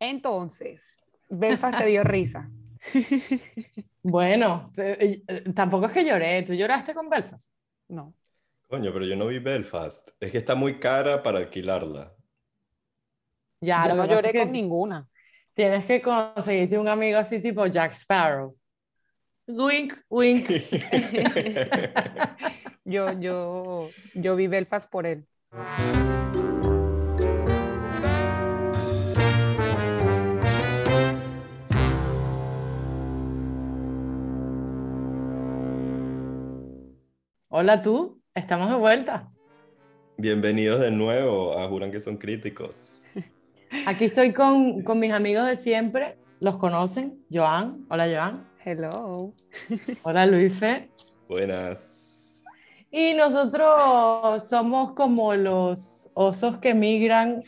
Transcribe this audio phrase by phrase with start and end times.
[0.00, 2.50] Entonces, Belfast te dio risa.
[4.02, 6.42] Bueno, eh, eh, tampoco es que lloré.
[6.42, 7.52] ¿Tú lloraste con Belfast?
[7.88, 8.14] No.
[8.66, 10.12] Coño, pero yo no vi Belfast.
[10.18, 12.10] Es que está muy cara para alquilarla.
[13.60, 15.06] Ya, Yo no lloré es que con ninguna.
[15.52, 18.56] Tienes que conseguirte un amigo así tipo Jack Sparrow.
[19.46, 20.48] Wink, wink.
[22.84, 25.26] Yo, yo, yo vi Belfast por él.
[37.62, 39.30] Hola tú, estamos de vuelta.
[40.16, 43.02] Bienvenidos de nuevo a Juran que son críticos.
[43.86, 46.16] Aquí estoy con, con mis amigos de siempre.
[46.40, 47.22] Los conocen.
[47.30, 47.84] Joan.
[47.90, 48.48] Hola, Joan.
[48.64, 49.34] Hello.
[50.04, 50.88] Hola, Luife.
[51.28, 52.42] Buenas.
[52.90, 57.42] Y nosotros somos como los osos que migran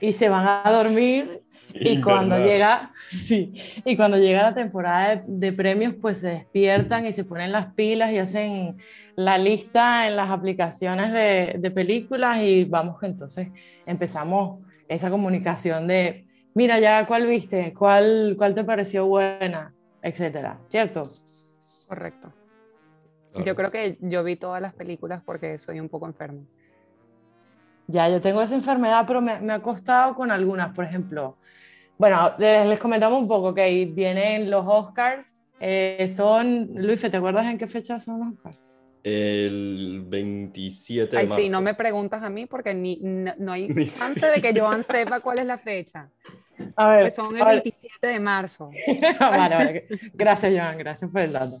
[0.00, 1.42] y se van a dormir
[1.74, 3.54] y cuando llega, sí,
[3.84, 7.74] y cuando llega la temporada de, de premios, pues se despiertan y se ponen las
[7.74, 8.76] pilas y hacen
[9.16, 13.48] la lista en las aplicaciones de, de películas y vamos que entonces
[13.86, 17.72] empezamos esa comunicación de, mira ya, ¿cuál viste?
[17.74, 19.74] ¿Cuál, cuál te pareció buena?
[20.02, 21.02] Etcétera, ¿cierto?
[21.88, 22.32] Correcto.
[23.32, 23.46] Claro.
[23.46, 26.42] Yo creo que yo vi todas las películas porque soy un poco enferma.
[27.86, 31.36] Ya, yo tengo esa enfermedad, pero me, me ha costado con algunas, por ejemplo.
[32.00, 35.42] Bueno, les, les comentamos un poco que vienen los Oscars.
[35.60, 38.58] eh, son, Luis, ¿te acuerdas en qué fecha son los Oscars?
[39.04, 41.42] El 27 de Ay, marzo.
[41.44, 44.58] sí, no me preguntas a mí porque ni, no, no hay Ni- chance de que
[44.58, 46.08] Joan sepa cuál es la fecha.
[46.74, 47.62] A ver, Que son el a ver.
[47.62, 48.70] 27 de marzo.
[49.20, 49.86] vale, vale.
[50.14, 51.54] Gracias, Joan, gracias por el dato.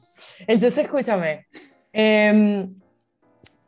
[0.46, 1.46] Entonces, escúchame.
[1.92, 2.74] em,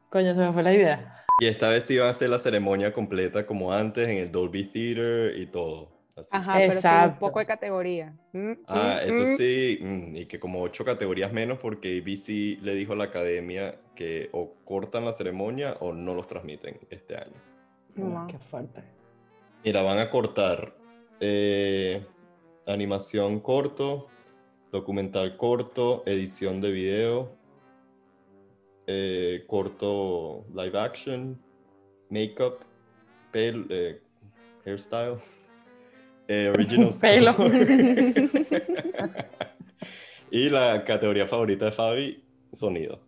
[0.09, 1.25] coño, se me fue la idea.
[1.39, 4.65] Y esta vez sí va a ser la ceremonia completa como antes en el Dolby
[4.73, 5.91] Theater y todo.
[6.17, 6.29] Así.
[6.33, 7.21] Ajá, pero sí un Exacto.
[7.21, 8.15] poco de categoría.
[8.33, 9.37] Mm, Ah, mm, eso mm.
[9.37, 9.79] sí,
[10.15, 14.55] y que como ocho categorías menos porque ABC le dijo a la academia que o
[14.65, 17.35] cortan la ceremonia o no los transmiten este año.
[17.97, 18.27] Wow.
[18.27, 18.83] Qué fuerte.
[19.65, 20.75] Mira, van a cortar
[21.21, 22.05] eh,
[22.67, 24.09] animación corto,
[24.71, 27.33] documental corto, edición de video,
[28.87, 31.41] eh, corto live action,
[32.11, 32.61] makeup,
[33.31, 34.01] pel, eh,
[34.65, 35.17] hairstyle,
[36.33, 37.35] eh, original Pelo.
[40.31, 43.01] y la categoría favorita de Fabi, sonido.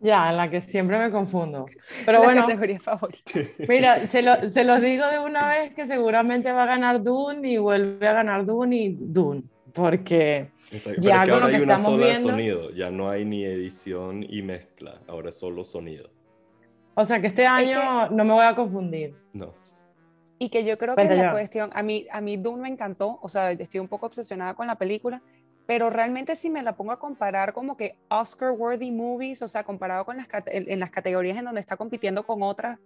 [0.00, 1.66] Ya, en la que siempre me confundo.
[2.04, 3.32] Pero la bueno, categoría favorita.
[3.68, 7.48] mira, se, lo- se los digo de una vez que seguramente va a ganar Dune
[7.48, 9.44] y vuelve a ganar Dune y Dune.
[9.72, 11.00] Porque Exacto.
[11.00, 13.08] Ya Pero es que con lo ahora que hay una sola de sonido, ya no
[13.08, 16.10] hay ni edición y mezcla, ahora es solo sonido.
[16.94, 19.10] O sea que este año no me voy a confundir.
[19.32, 19.52] No.
[20.42, 23.20] Y que yo creo Cuenta que la cuestión, a mí, a mí Dune me encantó,
[23.22, 25.22] o sea, estoy un poco obsesionada con la película,
[25.66, 30.04] pero realmente si me la pongo a comparar como que Oscar-worthy movies, o sea, comparado
[30.04, 32.80] con las, en, en las categorías en donde está compitiendo con otras,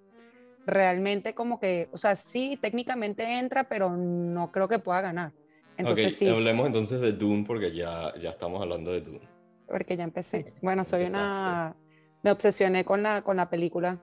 [0.66, 5.32] realmente como que, o sea, sí, técnicamente entra, pero no creo que pueda ganar.
[5.78, 9.26] Entonces ok, sí, hablemos entonces de Dune porque ya, ya estamos hablando de Dune.
[9.66, 10.52] porque ya empecé.
[10.60, 11.26] Bueno, soy Empezaste.
[11.26, 11.74] una,
[12.22, 13.98] me obsesioné con la, con la película.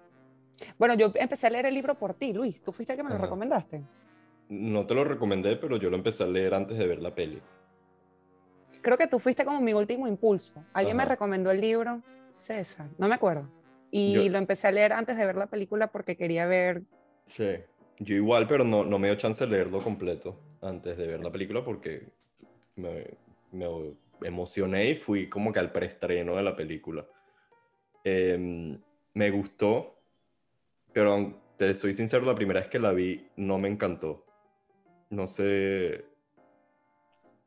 [0.78, 3.10] Bueno, yo empecé a leer el libro por ti, Luis, tú fuiste el que me
[3.10, 3.26] lo Ajá.
[3.26, 3.82] recomendaste.
[4.50, 7.42] No te lo recomendé, pero yo lo empecé a leer antes de ver la peli.
[8.82, 10.66] creo que tú fuiste como mi último impulso.
[10.74, 11.14] Alguien me Ajá.
[11.14, 13.48] recomendó el libro, César, no me acuerdo.
[13.92, 16.82] Y Yo- lo empecé a leer antes de ver la película porque quería ver.
[17.28, 17.56] Sí.
[18.00, 21.32] Yo igual, pero no, no me dio chance de leerlo completo antes de ver la
[21.32, 22.12] película porque
[22.76, 23.06] me,
[23.52, 23.68] me
[24.24, 27.06] emocioné y fui como que al preestreno de la película.
[28.04, 28.78] Em,
[29.14, 29.93] me gustó,
[30.94, 34.26] pero te soy sincero, la primera vez que la vi no me encantó.
[35.10, 36.06] No sé,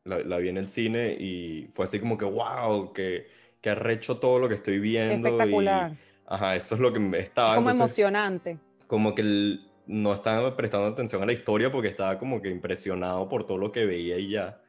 [0.05, 3.27] la, la vi en el cine y fue así como que, wow, que,
[3.61, 5.29] que arrecho todo lo que estoy viendo.
[5.29, 5.93] y- espectacular.
[6.27, 7.55] ajá, eso es lo que me estaba.
[7.57, 8.59] como entonces- emocionante.
[8.87, 13.28] como que el- no estaba prestando atención a la historia porque estaba como que impresionado
[13.28, 14.60] por todo lo que veía y ya.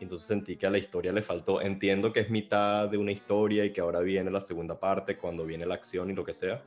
[0.00, 1.60] Y Entonces sentí que a la historia le faltó.
[1.60, 5.44] Entiendo que es mitad de una historia y que ahora viene la segunda parte cuando
[5.44, 6.62] viene la acción y lo que sea.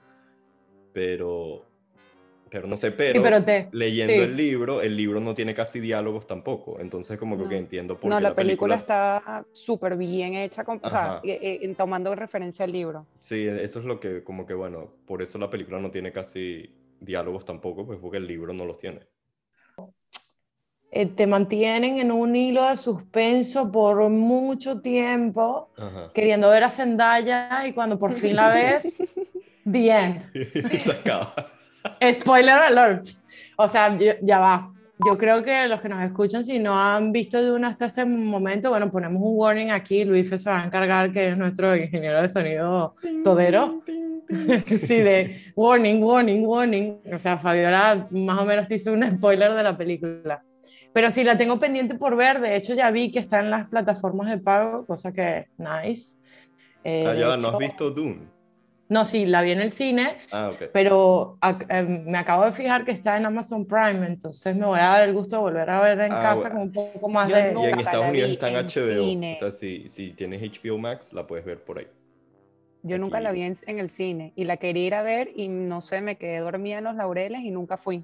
[0.97, 1.63] Pero,
[2.49, 4.19] pero no sé, pero, sí, pero te, leyendo sí.
[4.21, 6.79] el libro, el libro no tiene casi diálogos tampoco.
[6.79, 7.47] Entonces como que No.
[7.49, 11.59] ok, entiendo por No, qué la película está súper bien hecha, con- o sea, eh,
[11.61, 13.05] eh, tomando referencia al libro.
[13.19, 16.67] Sí, eso es lo que como que bueno, por eso la película no tiene casi
[16.99, 19.01] diálogos tampoco, pues porque el libro no los tiene.
[20.99, 26.11] Eh, te mantienen en un hilo de suspenso por mucho tiempo, Ajá.
[26.13, 28.97] queriendo ver a Zendaya y cuando por fin la ves,
[29.71, 30.21] the end.
[30.81, 31.33] Se acaba.
[32.13, 33.07] Spoiler alert.
[33.57, 34.73] O sea, yo- ya va.
[35.05, 38.03] Yo creo que los que nos escuchan, si no han visto de una hasta este
[38.03, 40.03] momento, bueno, ponemos un warning aquí.
[40.03, 43.83] Luis se va a encargar, que es nuestro ingeniero de sonido todero.
[44.67, 46.97] sí, de warning, warning, warning.
[47.13, 50.41] O sea, Fabiola más o menos te hizo un spoiler de la película.
[50.97, 52.41] Pero sí, la tengo pendiente por ver.
[52.41, 56.15] De hecho, ya vi que está en las plataformas de pago, cosa que nice.
[56.83, 58.21] Eh, ah, ya, ¿no has visto Dune?
[58.89, 60.69] No, sí, la vi en el cine, ah, okay.
[60.73, 61.37] pero
[61.69, 65.07] em, me acabo de fijar que está en Amazon Prime, entonces me voy a dar
[65.07, 67.53] el gusto de volver a ver en ah, casa con un poco más de...
[67.55, 71.27] Y en Estados Unidos está en HBO, o sea, si, si tienes HBO Max, la
[71.27, 71.87] puedes ver por ahí.
[72.81, 75.47] Yo nunca la vi en, en, el cine y la quería ir a ver y
[75.47, 78.03] no sé, me quedé dormida en los laureles y nunca fui.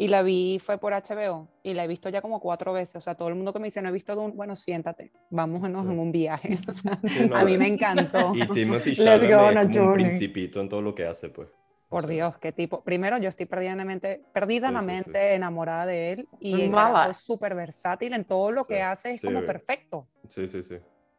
[0.00, 2.96] Y la vi, fue por HBO, y la he visto ya como cuatro veces.
[2.96, 5.62] O sea, todo el mundo que me dice, no he visto Dune, bueno, siéntate, vamos
[5.62, 6.56] en un viaje.
[7.34, 8.32] a mí me encantó.
[8.34, 11.50] Y Timothy Chalamet es como un principito en todo lo que hace, pues.
[11.90, 12.82] Por Dios, qué tipo.
[12.82, 18.64] Primero, yo estoy perdidamente, perdidamente enamorada de él y es súper versátil en todo lo
[18.64, 20.08] que hace, es como perfecto.
[20.28, 20.78] Sí, sí, sí.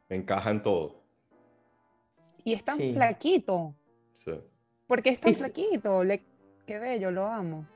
[0.09, 1.03] Encaja en todo.
[2.43, 3.75] Y es tan flaquito.
[4.13, 4.31] Sí.
[4.87, 6.03] Porque es tan flaquito.
[6.03, 6.23] Le...
[6.65, 7.67] Qué bello, lo amo.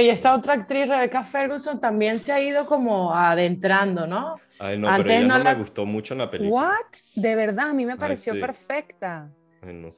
[0.00, 4.36] Y esta otra actriz, Rebecca Ferguson, también se ha ido como adentrando, ¿no?
[4.58, 6.62] Ay, no, Antes pero ella no, me gustó mucho en la película.
[6.62, 6.98] ¿What?
[7.14, 9.28] De verdad, a mí me pareció perfecta.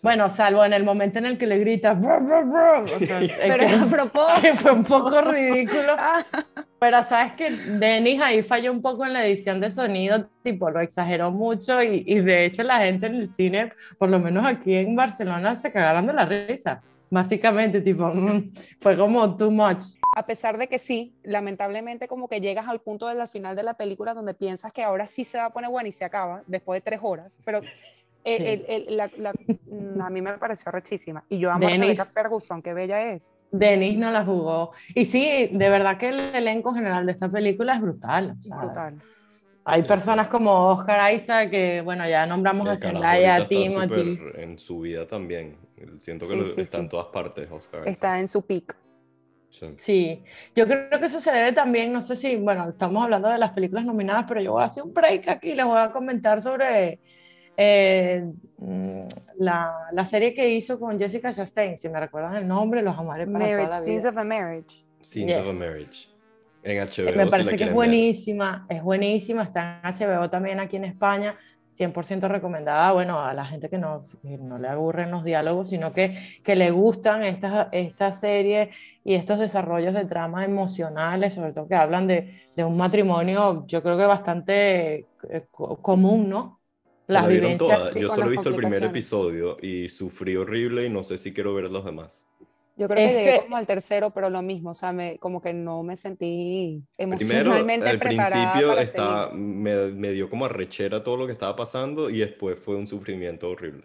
[0.03, 4.57] Bueno, salvo en el momento en el que le grita, pero a propósito.
[4.57, 5.97] fue un poco ridículo.
[6.79, 10.81] pero sabes que Denis ahí falló un poco en la edición de sonido, tipo, lo
[10.81, 14.75] exageró mucho y, y de hecho la gente en el cine, por lo menos aquí
[14.75, 16.83] en Barcelona, se cagaron de la risa.
[17.15, 19.85] Básicamente, tipo, mm, fue como too much.
[20.17, 23.75] A pesar de que sí, lamentablemente como que llegas al punto del final de la
[23.75, 26.79] película donde piensas que ahora sí se va a poner buena y se acaba después
[26.79, 27.61] de tres horas, pero
[28.25, 31.23] mm, a mí me pareció rechísima.
[31.29, 33.37] Y yo amo a Rebecca Ferguson, qué bella es.
[33.53, 34.73] Denis no la jugó.
[34.93, 38.35] Y sí, de verdad que el elenco general de esta película es brutal.
[38.49, 38.99] brutal.
[39.67, 44.19] Hay personas como Oscar Isaac, que bueno, ya nombramos a Zendaya, Timothy.
[44.37, 45.57] En su vida también.
[45.99, 47.89] Siento que está en todas partes, Oscar.
[47.89, 48.77] Está en su peak.
[49.77, 50.23] Sí.
[50.55, 53.53] yo creo que eso se debe también, no sé si, bueno, estamos hablando de las
[53.53, 56.43] películas nominadas, pero yo voy a hacer un break aquí y les voy a comentar
[56.43, 56.99] sobre
[57.57, 59.01] eh, mm,
[59.39, 63.27] la, la, serie que hizo con Jessica Chastain, si me recuerdan el nombre, los amaré
[63.27, 63.85] para marriage, toda la vida.
[63.85, 64.85] Scenes of a Marriage.
[65.03, 66.14] Scenes of a Marriage.
[66.65, 67.15] En HBO.
[67.15, 71.37] Me parece que es buenísima, es buenísima, está en HBO también aquí en España.
[71.77, 76.17] 100% recomendada, bueno, a la gente que no, no le aburren los diálogos, sino que,
[76.45, 81.75] que le gustan estas esta series y estos desarrollos de tramas emocionales, sobre todo que
[81.75, 86.61] hablan de, de un matrimonio, yo creo que bastante eh, común, ¿no?
[87.07, 87.95] Las vivencias.
[87.95, 91.55] Yo solo he visto el primer episodio y sufrí horrible y no sé si quiero
[91.55, 92.27] ver los demás.
[92.77, 95.53] Yo creo que llegué como al tercero, pero lo mismo, o sea, me, como que
[95.53, 101.27] no me sentí emocionalmente Primero, al principio está, me, me, dio como arrechera todo lo
[101.27, 103.85] que estaba pasando y después fue un sufrimiento horrible.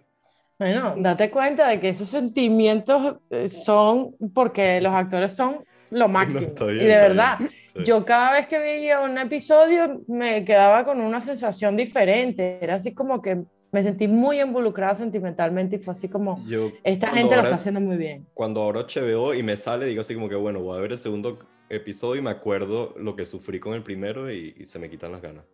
[0.58, 6.54] Bueno, date cuenta de que esos sentimientos eh, son porque los actores son lo máximo.
[6.70, 7.40] y de verdad,
[7.86, 12.60] yo cada vez que veía un episodio me quedaba con una sensación diferente.
[12.62, 16.44] Era así como que me sentí muy involucrada sentimentalmente y fue así como,
[16.84, 18.28] esta gente lo está haciendo muy bien.
[18.34, 21.00] Cuando ahora HBO y me sale, digo así como que, bueno, voy a ver el
[21.00, 21.40] segundo
[21.70, 25.22] episodio y me acuerdo lo que sufrí con el primero y se me quitan las
[25.22, 25.46] ganas.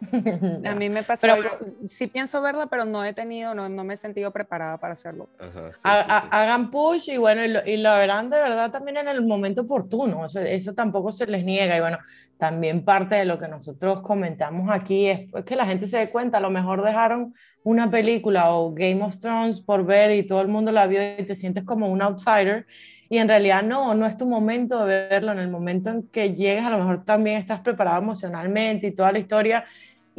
[0.64, 1.26] a mí me pasó,
[1.86, 5.28] sí pienso verla, pero no he tenido, no, no me he sentido preparada para hacerlo.
[5.82, 10.40] Hagan push y bueno, y lo, verán de verdad también en el momento oportuno, eso,
[10.40, 11.76] eso, tampoco se les niega.
[11.76, 11.98] Y bueno,
[12.38, 16.10] también parte de lo que nosotros comentamos aquí es, es que la gente se dé
[16.10, 20.40] cuenta, a lo mejor dejaron una película o Game of Thrones por ver y todo
[20.40, 22.66] el mundo la vio y te sientes como un outsider
[23.10, 26.34] y en realidad no, no es tu momento de verlo, en el momento en que
[26.34, 29.64] llegues a lo mejor también estás preparado emocionalmente y toda la historia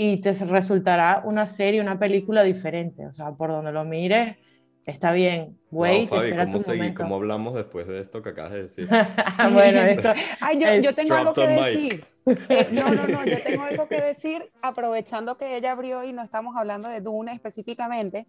[0.02, 4.38] y te resultará una serie, una película diferente, o sea, por donde lo mires,
[4.86, 5.60] está bien.
[5.72, 8.88] Wait, wow, Fabi, ¿cómo, seguí, ¿cómo hablamos después de esto que acabas de decir?
[9.52, 10.14] bueno, esto...
[10.40, 12.06] Ay, yo, yo tengo algo que decir.
[12.30, 16.22] Eh, no, no, no, yo tengo algo que decir, aprovechando que ella abrió y no
[16.22, 18.28] estamos hablando de Dune específicamente,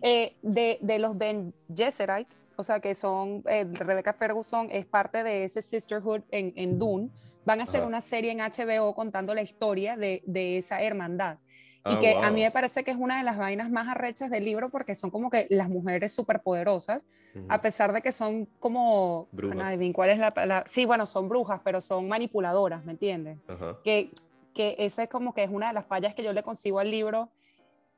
[0.00, 5.24] eh, de, de, los Ben Gesserit, o sea, que son, eh, Rebecca Ferguson es parte
[5.24, 7.10] de ese sisterhood en, en Dune,
[7.44, 11.38] van a hacer una serie en HBO contando la historia de, de esa hermandad.
[11.84, 14.30] y ah, que a mí me parece que es una de las vainas más arrechas
[14.30, 18.46] del libro porque son como que las mujeres superpoderosas, poderosas a pesar de que son
[18.60, 19.28] como...
[19.32, 19.78] Brujas.
[19.92, 23.38] ¿Cuál es la, Sí, bueno, son brujas, pero son manipuladoras, ¿me entiendes?
[23.82, 24.10] Que,
[24.54, 26.90] que esa es como que es una de las fallas que yo le consigo al
[26.90, 27.30] libro.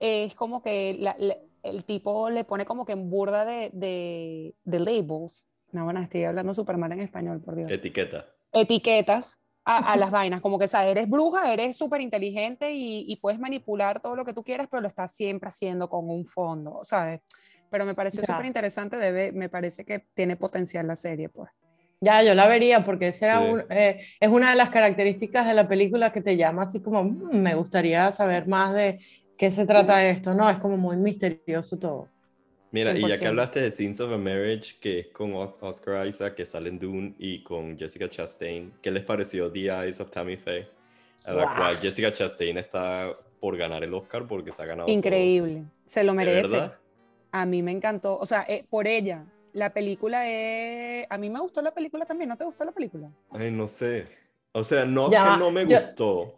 [0.01, 0.99] Es como que
[1.63, 5.47] el tipo le pone como que en burda de, de, de labels.
[5.73, 7.69] No, bueno, estoy hablando súper mal en español, por Dios.
[7.71, 10.91] Etiqueta etiquetas a, las vainas, como que, ¿sabes?
[10.91, 14.83] Eres bruja, eres súper inteligente y, y, puedes manipular todo lo que tú quieras, pero
[14.83, 17.21] lo estás siempre haciendo con un fondo, ¿sabes?
[17.71, 21.51] Pero me pareció súper interesante, debe, me parece que tiene potencial la serie, pues.
[22.01, 23.09] Ya, yo la vería porque
[23.71, 27.37] eh, es una de las características de la película que te llama así como, mm,
[27.37, 29.01] me gustaría saber más de
[29.39, 30.49] qué se trata esto, ¿no?
[30.51, 32.11] Es como muy misterioso todo.
[32.75, 36.35] Mira, y ya que hablaste de Scenes of a Marriage, que es con Oscar Isaac,
[36.35, 40.37] que sale en Dune, y con Jessica Chastain, ¿qué les pareció The Eyes of Tammy
[40.37, 40.67] Faye?
[41.25, 44.89] A la cual Jessica Chastain está por ganar el Oscar porque se ha ganado.
[44.89, 46.73] Increíble, se lo merece.
[47.31, 51.07] A mí me encantó, o sea, eh, por ella, la película es...
[51.09, 53.09] A mí me gustó la película también, ¿no te gustó la película?
[53.31, 54.09] Ay, no sé.
[54.51, 56.35] O sea, no que no me gustó.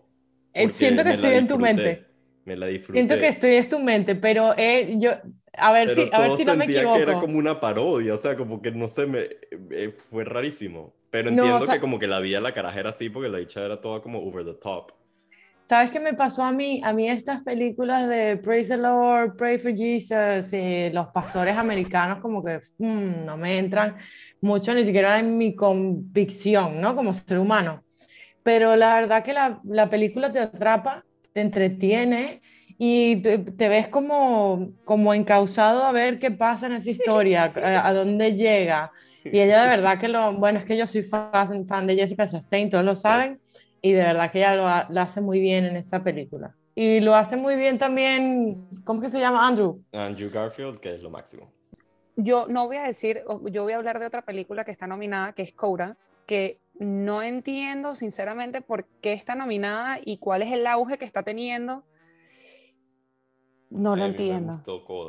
[0.72, 2.05] Siento que estoy en tu mente.
[2.46, 3.00] Me la disfruté.
[3.00, 5.10] Siento que estoy en tu mente, pero eh, yo...
[5.58, 6.96] A ver si, a ver si no me equivoco.
[6.96, 9.26] que era como una parodia, o sea, como que no sé, me,
[9.70, 10.94] eh, fue rarísimo.
[11.10, 13.80] Pero entiendo que como que la vida la caraja era así porque la dicha era
[13.80, 14.92] toda como over the top.
[15.62, 16.80] ¿Sabes qué me pasó a mí?
[16.84, 22.20] A mí estas películas de Praise the Lord, Pray for Jesus, y los pastores americanos
[22.20, 23.96] como que mm, no me entran
[24.40, 26.94] mucho ni siquiera en mi convicción, ¿no?
[26.94, 27.82] Como ser humano.
[28.42, 31.05] Pero la verdad que la, la película te atrapa,
[31.36, 32.40] te entretiene
[32.78, 37.92] y te, ves como, como encausado a ver qué pasa en esa historia, a, a
[37.92, 38.90] dónde llega.
[39.22, 42.26] Y ella de verdad que lo, bueno, es que yo soy fan, fan de Jessica
[42.26, 43.38] Chastain, todos lo saben
[43.82, 46.56] y de verdad que ella lo, hace muy bien en esta película.
[46.74, 48.54] Y lo hace muy bien también,
[48.86, 49.46] ¿cómo que se llama?
[49.46, 49.84] Andrew.
[49.92, 51.52] Andrew Garfield, que es lo máximo.
[52.16, 55.34] Yo no voy a decir, yo voy a hablar de otra película que está nominada,
[55.34, 60.66] que es Coda, que no entiendo sinceramente por qué está nominada y cuál es el
[60.66, 61.84] auge que está teniendo.
[63.70, 64.62] No lo entiendo.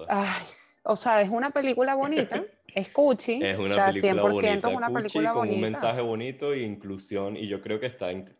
[0.08, 0.46] Ay,
[0.84, 4.70] o sea, es una película bonita, es cuchi, es una o sea, película 100% bonita,
[4.70, 8.36] es una película con un mensaje bonito e inclusión y yo creo que está en,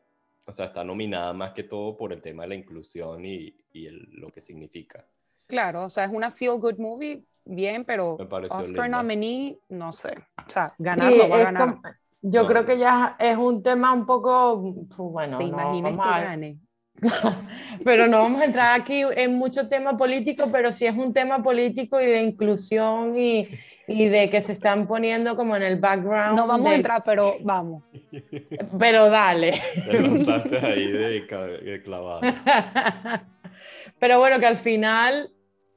[0.46, 3.90] o sea, está nominada más que todo por el tema de la inclusión y, y
[3.90, 5.06] lo que significa.
[5.46, 8.18] Claro, o sea, es una feel good movie, bien, pero
[8.50, 10.18] Oscar nominee, no sé.
[10.46, 11.78] O sea, ganarlo va a ganar.
[12.22, 16.58] Yo creo que ya es un tema un poco, pues, bueno, ¿Te imaginas que gane?
[17.86, 21.44] pero no vamos a entrar aquí en mucho tema político, pero sí es un tema
[21.44, 23.48] político y de inclusión y,
[23.88, 26.38] y de que se están poniendo como en el background.
[26.38, 27.84] No vamos a entrar, pero vamos.
[28.80, 29.62] Pero dale.
[29.86, 32.22] Te lanzaste ahí de, clavado.
[34.00, 35.32] Pero bueno, que al final,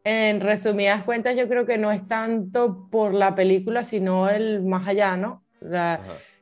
[0.05, 4.89] en resumidas cuentas, yo creo que no es tanto por la película, sino el más
[4.89, 5.45] allá, ¿no?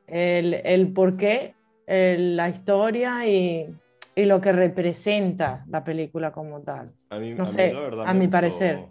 [0.09, 1.55] El, el por qué,
[1.87, 3.69] la historia y
[4.19, 6.93] y lo que representa la película como tal.
[7.09, 7.73] A mí, no sé,
[8.05, 8.87] a mi parecer.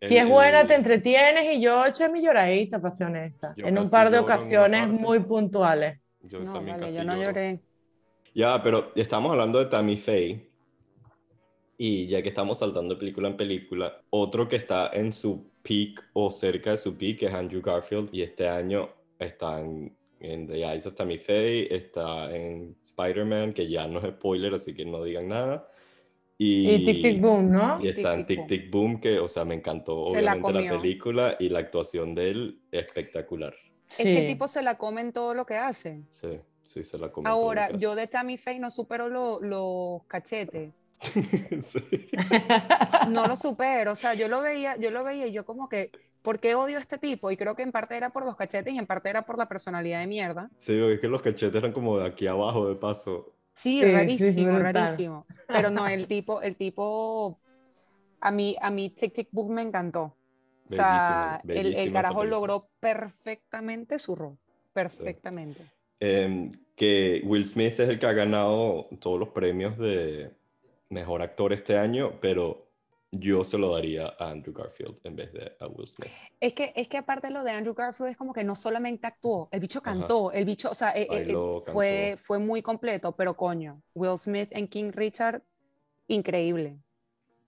[0.00, 3.90] si es buena, te entretienes y yo eché mi lloradita, para ser honesta, en un
[3.90, 6.00] par de ocasiones muy puntuales.
[6.22, 7.60] Yo también casi yo no lloré.
[8.34, 10.48] Ya, pero estamos hablando de Tammy Faye.
[11.76, 16.02] Y ya que estamos saltando de película en película, otro que está en su peak
[16.14, 18.08] o cerca de su peak es Andrew Garfield.
[18.10, 19.60] Y este año está
[20.24, 24.74] en The Eyes of Tammy Faye, está en Spider-Man, que ya no es spoiler, así
[24.74, 25.68] que no digan nada.
[26.36, 27.80] Y, Tic Tic Boom, ¿no?
[27.80, 31.48] Y está en Tic Tic Boom, que, o sea, me encantó obviamente la, película y
[31.48, 33.54] la actuación de él espectacular.
[33.88, 36.02] Es que el tipo se la come en todo lo que hace.
[36.10, 37.28] Sí, sí, se la come.
[37.28, 40.72] Ahora, yo de Tammy Faye no supero los cachetes.
[43.10, 45.90] no lo supero, o sea, yo lo veía, yo lo veía y yo como que
[46.24, 47.30] ¿por qué odio a este tipo?
[47.30, 49.46] Y creo que en parte era por los cachetes y en parte era por la
[49.46, 50.50] personalidad de mierda.
[50.56, 53.34] Sí, porque es que los cachetes eran como de aquí abajo, de paso.
[53.52, 55.26] Sí, rarísimo, rarísimo.
[55.46, 57.38] Pero no, el tipo, el tipo,
[58.20, 60.16] a mí, a mí Tic Tic Book me encantó.
[60.66, 64.38] O sea, el, carajo logró perfectamente su rol,
[64.72, 65.60] perfectamente.
[66.00, 70.32] Em, que Will Smith es el que ha ganado todos los premios de
[70.88, 72.63] mejor actor este año, pero
[73.18, 76.10] yo se lo daría a Andrew Garfield en vez de a Will Smith.
[76.40, 79.48] Es que, es que aparte lo de Andrew Garfield es como que no solamente actuó,
[79.52, 81.34] el bicho cantó, el bicho, o sea, eh, eh,
[81.72, 85.42] fue, fue muy completo, pero coño, Will Smith en King Richard,
[86.08, 86.78] increíble.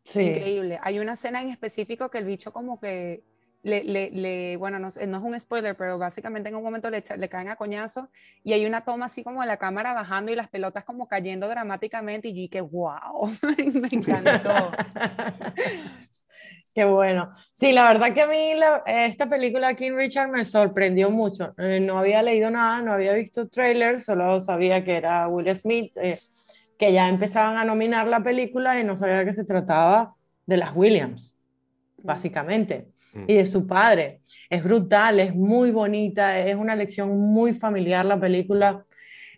[0.04, 0.20] Sí.
[0.20, 0.78] Increíble.
[0.82, 3.25] Hay una escena en específico que el bicho como que
[3.66, 7.02] le, le, le, bueno, no, no, es un spoiler, pero básicamente en un momento le,
[7.18, 8.08] le caen a coñazo
[8.44, 11.49] y hay una toma así como de la cámara bajando y las pelotas como cayendo
[11.49, 13.28] dramáticamente y yo que wow,
[13.75, 14.70] me encantó.
[16.73, 17.32] Qué bueno.
[17.52, 18.52] Sí, la verdad que a mí
[18.87, 21.52] esta película King Richard me sorprendió mucho.
[21.58, 25.92] Eh, no había leído nada, no había visto trailer, solo sabía que era Will Smith,
[25.96, 26.16] eh,
[26.78, 30.70] que ya empezaban a nominar la película y no sabía que se trataba de las
[30.76, 31.37] Williams,
[31.96, 32.94] básicamente
[33.26, 34.20] y de su padre.
[34.50, 38.85] Es brutal, es muy bonita, es una lección muy familiar la película.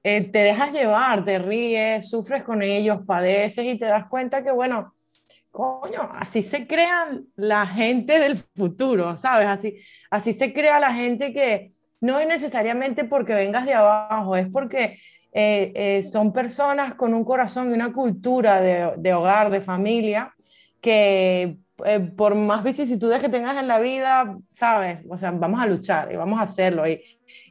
[0.05, 4.51] eh, te dejas llevar, te ríes, sufres con ellos, padeces y te das cuenta que,
[4.53, 4.95] bueno,
[5.51, 9.49] coño, así se crean la gente del futuro, ¿sabes?
[9.49, 9.77] Así,
[10.11, 14.99] así se crea la gente que no es necesariamente porque vengas de abajo, es porque
[15.33, 20.33] eh, eh, son personas con un corazón y una cultura de hogar, de familia,
[20.81, 25.01] que eh, por más vicisitudes que tengas en la vida, ¿sabes?
[25.09, 26.89] O sea, vamos a luchar y vamos a hacerlo.
[26.89, 27.01] Y,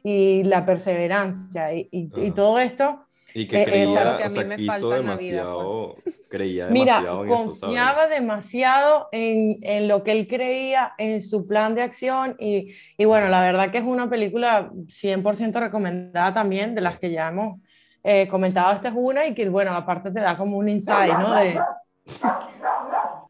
[0.02, 3.04] y la perseverancia y, y, todo esto.
[3.34, 6.20] Y que creía, que a mí me falta demasiado, pues.
[6.28, 11.74] creía demasiado Mira, en confiaba demasiado en, en, lo que él creía, en su plan
[11.74, 12.36] de acción.
[12.38, 17.10] Y, y bueno, la verdad que es una película 100% recomendada también, de las que
[17.10, 17.60] ya hemos
[18.02, 18.72] eh, comentado.
[18.72, 21.34] Esta es una y que, bueno, aparte te da como un insight, ¿no?
[21.34, 21.60] De,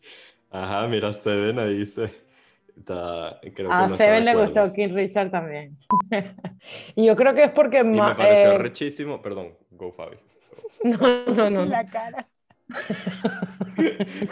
[0.51, 2.11] Ajá, mira, Seven ahí dice.
[3.55, 5.77] creo a Seven le gustó King Richard también.
[6.95, 8.17] y yo creo que es porque más.
[8.17, 9.21] Me pareció eh, rechísimo.
[9.23, 10.17] Perdón, go Fabi.
[10.85, 10.99] No,
[11.35, 11.65] no, no.
[11.67, 12.29] La cara.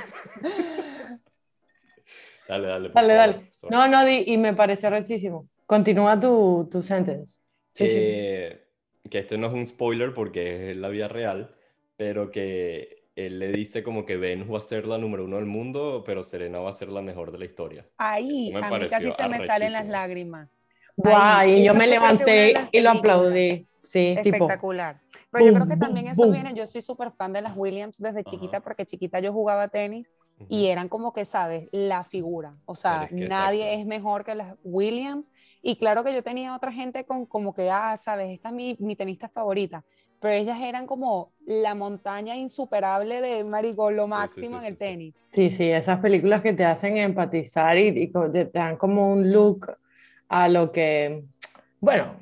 [2.48, 2.90] dale, dale.
[2.92, 3.50] dale, dale.
[3.70, 5.48] No, no, y me pareció rechísimo.
[5.66, 7.38] Continúa tu, tu sentence.
[7.74, 11.54] que esto no es un spoiler porque es la vida real,
[11.96, 15.46] pero que él le dice como que Venus va a ser la número uno del
[15.46, 17.86] mundo, pero Serena va a ser la mejor de la historia.
[17.96, 20.60] Ahí, a mí casi se me salen las lágrimas.
[20.96, 23.66] Guau, y yo me levanté y lo aplaudí.
[23.82, 24.96] Sí, espectacular.
[25.30, 28.22] Pero yo creo que también eso viene, yo soy súper fan de las Williams desde
[28.22, 30.10] chiquita, porque chiquita yo jugaba tenis
[30.48, 31.68] y eran como que, ¿sabes?
[31.72, 32.54] La figura.
[32.66, 35.32] O sea, nadie es mejor que las Williams.
[35.62, 38.30] Y claro que yo tenía otra gente con como que, ah, ¿sabes?
[38.30, 39.84] Esta es mi, mi tenista favorita
[40.20, 45.14] pero ellas eran como la montaña insuperable de Marigold, lo máximo en el tenis.
[45.32, 49.76] Sí, sí, esas películas que te hacen empatizar y, te dan como un look
[50.28, 51.24] a lo que,
[51.80, 52.16] bueno,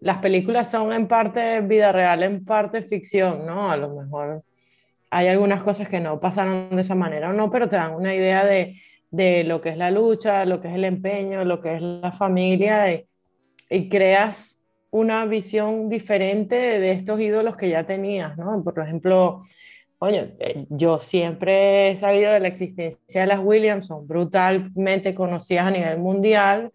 [0.00, 3.70] las películas son en parte vida real, en parte ficción, ¿no?
[3.70, 4.42] A lo mejor
[5.10, 8.14] hay algunas cosas que no pasaron de esa manera o no, pero te dan una
[8.14, 11.76] idea de, de lo que es la lucha, lo que es el empeño, lo que
[11.76, 13.06] es la familia y,
[13.68, 14.59] y creas
[14.90, 18.62] una visión diferente de estos ídolos que ya tenías, ¿no?
[18.64, 19.42] Por ejemplo,
[19.98, 25.66] oye, eh, yo siempre he sabido de la existencia de las Williams, son brutalmente conocidas
[25.66, 26.72] a nivel mundial.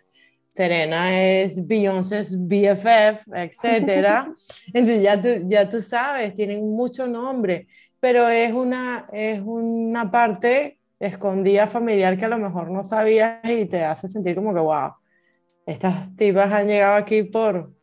[0.47, 4.32] Serena es Beyoncé's BFF, etcétera.
[4.67, 7.67] Entonces ya tú, ya tú sabes, tienen mucho nombre,
[7.99, 13.65] pero es una, es una parte escondida familiar que a lo mejor no sabías y
[13.65, 14.93] te hace sentir como que, wow,
[15.65, 17.74] estas tipas han llegado aquí por,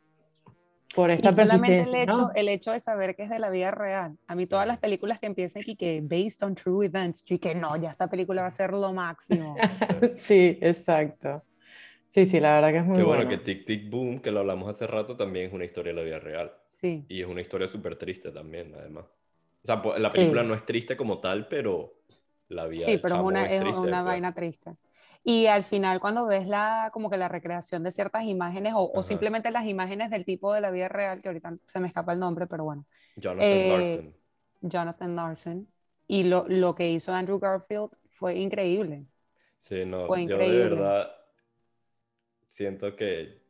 [0.95, 3.71] por esta y solamente el hecho, el hecho de saber que es de la vida
[3.71, 4.17] real.
[4.27, 7.55] A mí todas las películas que empiezan aquí que based on true events, yo que
[7.55, 9.57] no, ya esta película va a ser lo máximo.
[10.15, 11.43] sí, exacto.
[12.07, 13.27] Sí, sí, la verdad que es muy Qué bueno.
[13.27, 16.05] que Tic Tic Boom, que lo hablamos hace rato, también es una historia de la
[16.05, 16.53] vida real.
[16.67, 17.07] Sí.
[17.09, 19.07] Y es una historia súper triste también, además.
[19.63, 22.03] O sea, la película no es triste como tal, pero
[22.49, 24.73] la vida Sí, pero una, es, triste, una vaina triste.
[25.25, 29.03] Y al final cuando ves la, como que la recreación de ciertas imágenes o, o,
[29.03, 32.19] simplemente las imágenes del tipo de la vida real, que ahorita se me escapa el
[32.19, 32.87] nombre, pero bueno.
[33.17, 34.15] Jonathan eh, Larson.
[34.63, 35.69] Jonathan Larson.
[36.09, 39.07] Y lo, lo, que hizo Andrew Garfield fue increíble.
[39.59, 41.13] Sí, no, yo de verdad
[42.49, 43.42] siento que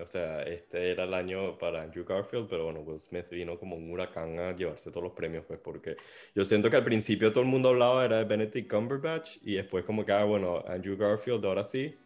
[0.00, 3.76] o sea, este era el año para Andrew Garfield, pero bueno, Will Smith vino como
[3.76, 5.96] un huracán a llevarse todos los premios, pues porque
[6.34, 9.84] yo siento que al principio todo el mundo hablaba era de Benedict Cumberbatch y después
[9.84, 11.96] como que, ah, bueno, Andrew Garfield ahora sí,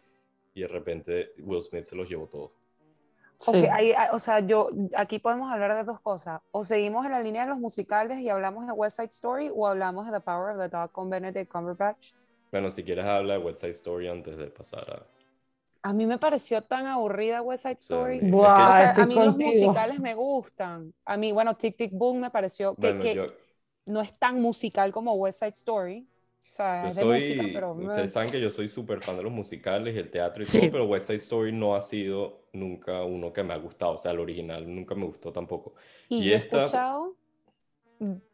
[0.55, 2.51] y de repente Will Smith se los llevó todos.
[3.37, 3.65] Sí.
[3.97, 6.41] Ah, o sea, yo, aquí podemos hablar de dos cosas.
[6.51, 9.67] O seguimos en la línea de los musicales y hablamos de West Side Story o
[9.67, 12.13] hablamos de The Power of the Dog con Benedict Cumberbatch.
[12.51, 15.12] Bueno, si quieres hablar de West Side Story antes de pasar a
[15.83, 18.19] a mí me pareció tan aburrida West Side Story.
[18.45, 20.93] a mí los musicales me gustan.
[21.03, 23.25] A mí, bueno, Tic Tic Boom me pareció que,
[23.85, 26.07] no es tan musical como West Side Story.
[26.49, 27.73] O sea, es de música, pero...
[27.73, 30.71] Ustedes saben que yo soy súper fan de los musicales y el teatro y todo,
[30.71, 33.95] pero West Side Story no ha sido nunca uno que me ha gustado.
[33.95, 35.73] O sea, el original nunca me gustó tampoco.
[36.07, 37.15] Y, he escuchado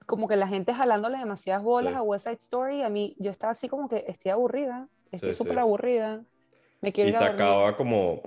[0.05, 2.83] como que la gente jalándole demasiadas bolas a West Side Story.
[2.83, 4.87] A mí, yo estaba así como que estoy aburrida.
[5.11, 6.23] Estoy súper aburrida
[6.81, 8.21] y se acaba como,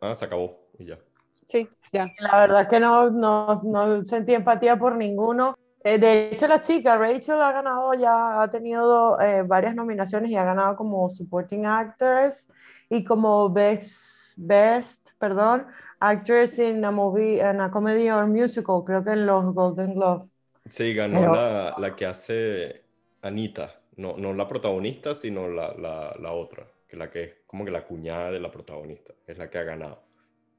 [0.00, 0.98] ah, se acabó y ya.
[1.46, 2.12] Sí, ya.
[2.18, 5.56] La verdad que no, no, no sentí empatía por ninguno.
[5.82, 10.36] Eh, de hecho, la chica, Rachel, ha ganado ya, ha tenido eh, varias nominaciones y
[10.36, 12.48] ha ganado como Supporting Actors
[12.90, 15.66] y como Best, best perdón,
[16.00, 20.28] Actress in a Movie, en a Comedy or Musical, creo que en los Golden Globes.
[20.68, 22.84] Sí, ganó la, la, que hace
[23.22, 27.64] Anita, no, no la protagonista, sino la, la, la otra que la que es como
[27.64, 30.02] que la cuñada de la protagonista, es la que ha ganado.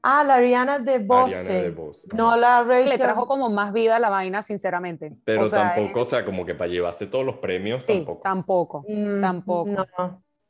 [0.02, 2.08] Ah, la Ariana de Bose.
[2.16, 2.88] No la Rachel.
[2.88, 5.14] Le trajo como más vida a la vaina, sinceramente.
[5.24, 7.92] Pero O sea, tampoco, eh, o sea, como que para llevarse todos los premios, sí,
[7.94, 8.22] tampoco.
[8.22, 8.84] tampoco.
[8.88, 9.70] Mm, tampoco.
[9.70, 9.86] No,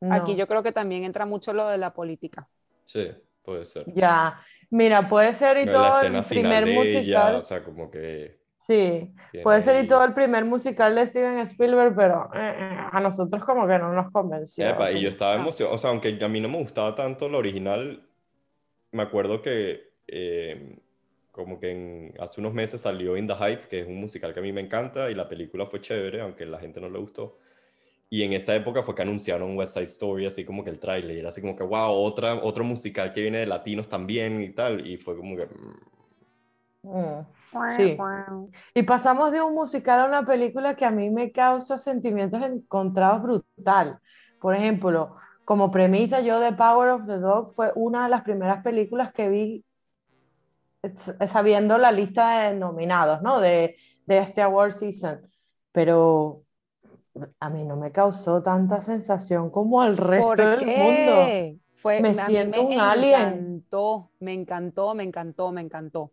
[0.00, 0.14] no.
[0.14, 2.48] Aquí yo creo que también entra mucho lo de la política.
[2.84, 3.10] Sí,
[3.42, 3.84] puede ser.
[3.92, 4.40] Ya.
[4.70, 7.02] Mira, puede ser y No, la todo escena el final primer de musical.
[7.32, 9.12] ella, o sea, como que Sí.
[9.32, 13.00] tiene Puede ser y todo el primer musical de Steven Spielberg, pero eh, eh, a
[13.00, 14.68] nosotros como que no nos convenció.
[14.68, 17.38] Epa, y yo estaba emocionado, o sea, aunque a mí no me gustaba tanto la
[17.38, 18.06] original,
[18.92, 20.78] me acuerdo que eh,
[21.32, 24.40] como que en- hace unos meses salió In the Heights, que es un musical que
[24.40, 26.98] a mí me encanta, y la película fue chévere, aunque a la gente no le
[26.98, 27.38] gustó.
[28.10, 31.24] Y en esa época fue que anunciaron West Side Story, así como que el tráiler,
[31.26, 34.96] así como que, wow, otra, otro musical que viene de latinos también y tal, y
[34.96, 35.46] fue como que...
[36.82, 37.20] mm,
[37.76, 37.98] Sí.
[38.74, 43.22] Y pasamos de un musical a una película que a mí me causa sentimientos encontrados
[43.22, 43.98] brutal.
[44.40, 48.62] Por ejemplo, como premisa, yo The Power of the Dog fue una de las primeras
[48.62, 49.64] películas que vi
[50.82, 53.40] eh, sabiendo la lista de nominados, ¿no?
[53.40, 55.20] De, de este award season.
[55.72, 56.44] Pero
[57.38, 61.58] a mí no me causó tanta sensación como al resto ¿Por del mundo.
[61.74, 63.20] Fue, Me siento un alien.
[63.20, 66.12] encantó, me encantó, me encantó, me encantó.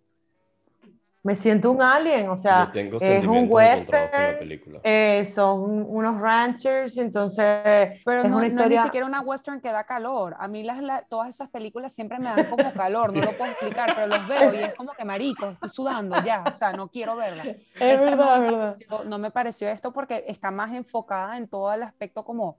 [1.28, 4.38] Me siento un alien, o sea, es un western,
[4.84, 8.70] eh, son unos ranchers, entonces Pero es no, una no es historia...
[8.70, 10.36] ni siquiera una western que da calor.
[10.40, 13.52] A mí las, la- todas esas películas siempre me dan como calor, no lo puedo
[13.52, 16.90] explicar, pero los veo y es como que marico, estoy sudando ya, o sea, no
[16.90, 17.52] quiero verla.
[17.80, 18.82] Es Esta verdad, no, es me verdad.
[18.88, 22.58] pareció, no me pareció esto porque está más enfocada en todo el aspecto como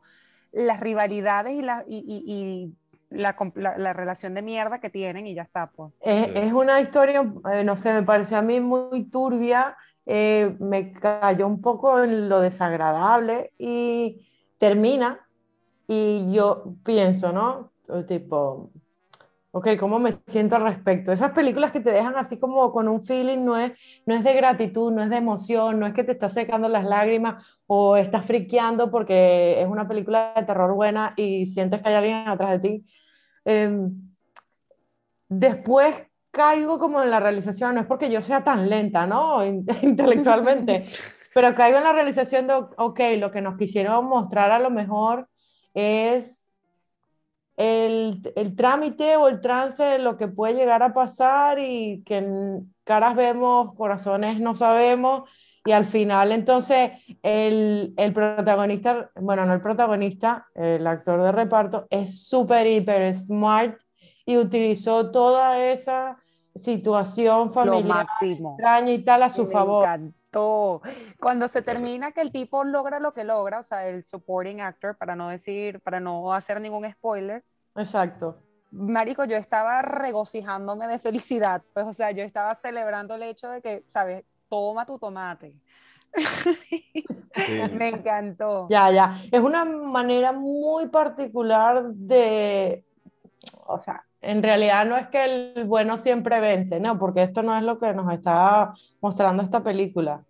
[0.52, 2.76] las rivalidades y la, y, y- y
[3.10, 5.92] la, la- la relación de mierda que tienen y ya está, pues.
[6.00, 6.32] Es, Sí.
[6.34, 11.46] es una historia, eh, no sé, me pareció a mí muy turbia, eh, me cayó
[11.46, 15.20] un poco en lo desagradable y termina
[15.86, 17.72] y yo pienso, ¿no?
[18.06, 18.70] Tipo,
[19.50, 21.10] ok, ¿cómo me siento al respecto?
[21.12, 23.72] Esas películas que te dejan así como con un feeling, no es,
[24.06, 26.84] no es de gratitud, no es de emoción, no es que te estás secando las
[26.84, 31.94] lágrimas o estás friqueando porque es una película de terror buena y sientes que hay
[31.94, 32.86] alguien atrás de ti.
[33.44, 33.92] Em,
[35.28, 39.44] después caigo como en la realización, no es porque yo sea tan lenta, ¿no?
[39.44, 40.86] In- Intelectualmente,
[41.34, 45.28] pero caigo en la realización de, ok, lo que nos quisieron mostrar a lo mejor
[45.74, 46.37] es
[47.58, 52.24] el, el trámite o el trance de lo que puede llegar a pasar y que
[52.84, 55.28] caras vemos, corazones no sabemos.
[55.64, 56.92] Y al final, entonces,
[57.22, 63.76] el, el protagonista, bueno, no el protagonista, el actor de reparto, es súper, hiper smart
[64.24, 66.16] y utilizó toda esa
[66.54, 69.88] situación familiar extraña y tal a su me favor.
[70.28, 70.82] Encantó.
[71.20, 74.96] Cuando se termina que el tipo logra lo que logra, o sea, el supporting actor,
[74.96, 77.44] para no decir, para no hacer ningún spoiler,
[77.76, 78.42] Exacto.
[78.70, 83.62] Marico, yo estaba regocijándome de felicidad, pues, o sea, yo estaba celebrando el hecho de
[83.62, 84.24] que, ¿sabes?
[84.48, 85.54] Toma tu tomate.
[86.14, 87.04] Sí.
[87.72, 88.66] Me encantó.
[88.68, 89.22] Ya, ya.
[89.30, 92.84] Es una manera muy particular de,
[93.66, 96.98] o sea, en realidad no es que el bueno siempre vence, ¿no?
[96.98, 100.22] Porque esto no es lo que nos está mostrando esta película.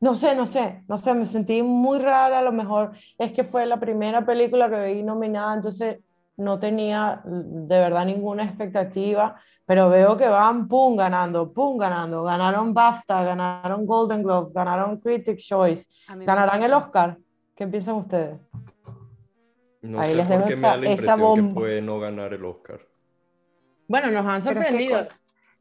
[0.00, 3.44] No sé, no sé, no sé, me sentí muy rara, a lo mejor es que
[3.44, 5.98] fue la primera película que vi nominada, entonces
[6.38, 12.72] no tenía de verdad ninguna expectativa, pero veo que van pum ganando, pum ganando, ganaron
[12.72, 16.72] BAFTA, ganaron Golden Globe, ganaron Critics' Choice, me ganarán el.
[16.72, 17.18] Oscar.
[17.54, 18.40] ¿Qué piensan ustedes?
[19.82, 21.60] No Ahí sé les por dejo qué me esa- da la impresión que bomba.
[21.60, 22.80] puede no ganar el Oscar.
[23.90, 24.98] Bueno, nos han Pero es que sorprendido.
[25.04, 25.14] cu-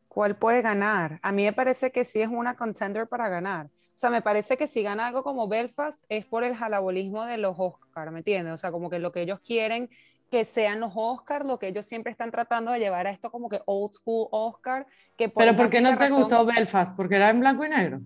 [0.07, 1.19] ¿Cuál puede ganar?
[1.23, 3.65] A mí me parece que sí es una contender para ganar.
[3.67, 7.37] O sea, me parece que si gana algo como Belfast es por el jalabolismo de
[7.37, 8.53] los Oscars, ¿me entiendes?
[8.53, 9.89] O sea, como que lo que ellos quieren
[10.29, 13.49] que sean los Oscars, lo que ellos siempre están tratando de llevar a esto como
[13.49, 14.85] que old school Oscar,
[15.17, 16.95] que por Pero ¿por qué no te razón- gustó Belfast?
[16.95, 18.01] ¿Porque era en blanco y negro?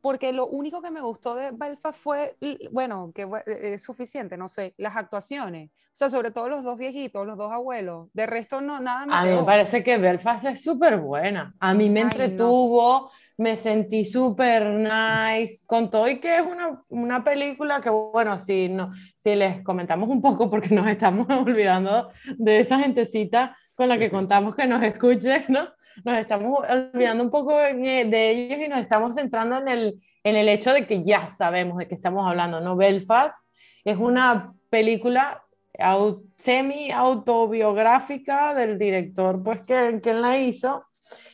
[0.00, 2.36] Porque lo único que me gustó de Belfast fue,
[2.70, 5.70] bueno, que bu- eh, es suficiente, no sé, las actuaciones.
[5.70, 8.08] O sea, sobre todo los dos viejitos, los dos abuelos.
[8.12, 11.54] De resto, no, nada me A mí me parece que Belfast es súper buena.
[11.60, 16.42] A mí me Ay, no entretuvo, me sentí súper nice, con todo y que es
[16.42, 21.26] una, una película que, bueno, si, no, si les comentamos un poco, porque nos estamos
[21.30, 25.68] olvidando de esa gentecita con la que contamos que nos escuche, ¿no?
[26.04, 30.36] Nos estamos olvidando un poco de de ellos y nos estamos centrando en el, en
[30.36, 32.76] el hecho de que ya sabemos de qué estamos hablando, ¿no?
[32.76, 33.36] Belfast
[33.84, 35.42] es una película
[35.78, 40.84] au- semi autobiográfica del director, pues, que, que la hizo,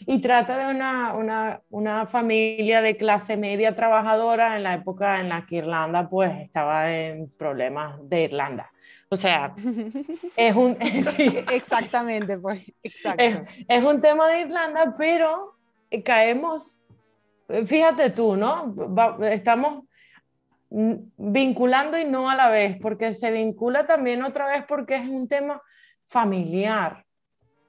[0.06, 5.28] Y trata de una, una, una, familia de clase media trabajadora en la época en
[5.28, 8.70] la que Irlanda pues estaba en problemas de Irlanda.
[9.08, 9.54] O sea,
[10.36, 10.76] es un...
[11.52, 13.22] Exactamente, pues, exacto.
[13.22, 13.38] Es,
[13.68, 15.56] es, un tema de Irlanda, pero
[16.04, 16.82] caemos,
[17.66, 18.74] fíjate tú, ¿no?
[19.22, 19.84] estamos
[20.68, 25.28] vinculando y no a la vez, porque se vincula también otra vez porque es un
[25.28, 25.62] tema
[26.04, 27.04] familiar.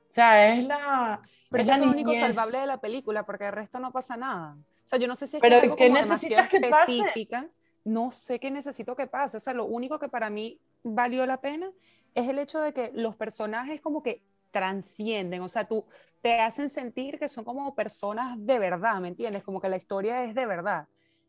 [0.09, 1.21] O sea, es la...
[1.49, 4.57] Pero es, lo único salvable de la película, porque el resto no pasa nada.
[4.57, 7.41] O sea, yo no sé si es Pero algo ¿qué necesitas que específica.
[7.41, 7.53] Pase?
[7.85, 9.37] No sé qué necesito que pase.
[9.37, 11.71] O sea, lo único que para mí valió la pena
[12.13, 15.85] es el hecho de que los personajes como que transcienden, o sea, tú
[16.21, 19.43] te hacen sentir que son como personas de verdad, ¿me entiendes?
[19.43, 20.87] Como que la historia es de verdad.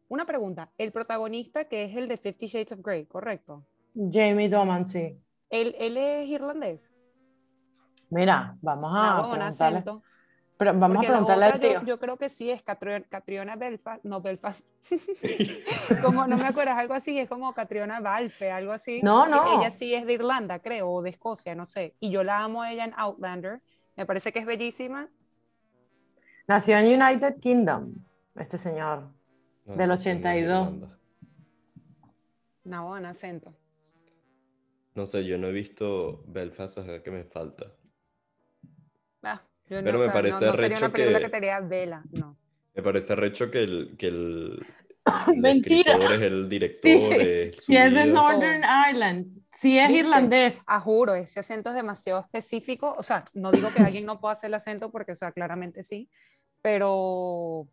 [0.08, 3.66] Una pregunta, el protagonista que es el de Fifty Shades of Grey, ¿correcto?
[3.94, 5.20] Jamie Doman, sí.
[5.50, 6.90] ¿Él, él es irlandés?
[8.10, 9.84] Mira, vamos a no, preguntarle.
[10.58, 11.84] Pero vamos a preguntarle al tío.
[11.84, 14.66] Yo, creo que sí es Catriona Belfast, no Belfast.
[16.02, 19.00] como no me acuerdo, algo así, es como Catriona Balfe, algo así.
[19.00, 19.60] No, no.
[19.60, 21.94] Ella sí es de Irlanda, creo, o de Escocia, no sé.
[22.00, 23.60] Y yo la amo a ella en Outlander.
[23.96, 25.08] Me parece que es bellísima.
[26.48, 27.94] Nació en United Kingdom,
[28.34, 29.12] este señor,
[29.64, 30.72] del 82.
[32.64, 33.54] No, buen acento.
[34.94, 37.66] No sé, yo no he visto Belfast, es que me falta.
[39.70, 42.36] Yo Pero me parece no, sería una película que, te vela, no.
[42.74, 44.66] Me parece recho que el, que el,
[45.34, 47.14] el escritor es el director.
[47.58, 49.26] Sí, es de Northern Ireland.
[49.60, 50.58] Sí, es irlandés.
[50.66, 52.94] A ah, juro, ese acento es demasiado específico.
[52.96, 55.82] O sea, no digo que alguien no pueda hacer el acento porque, o sea, claramente
[55.82, 56.08] sí,
[56.62, 57.66] pero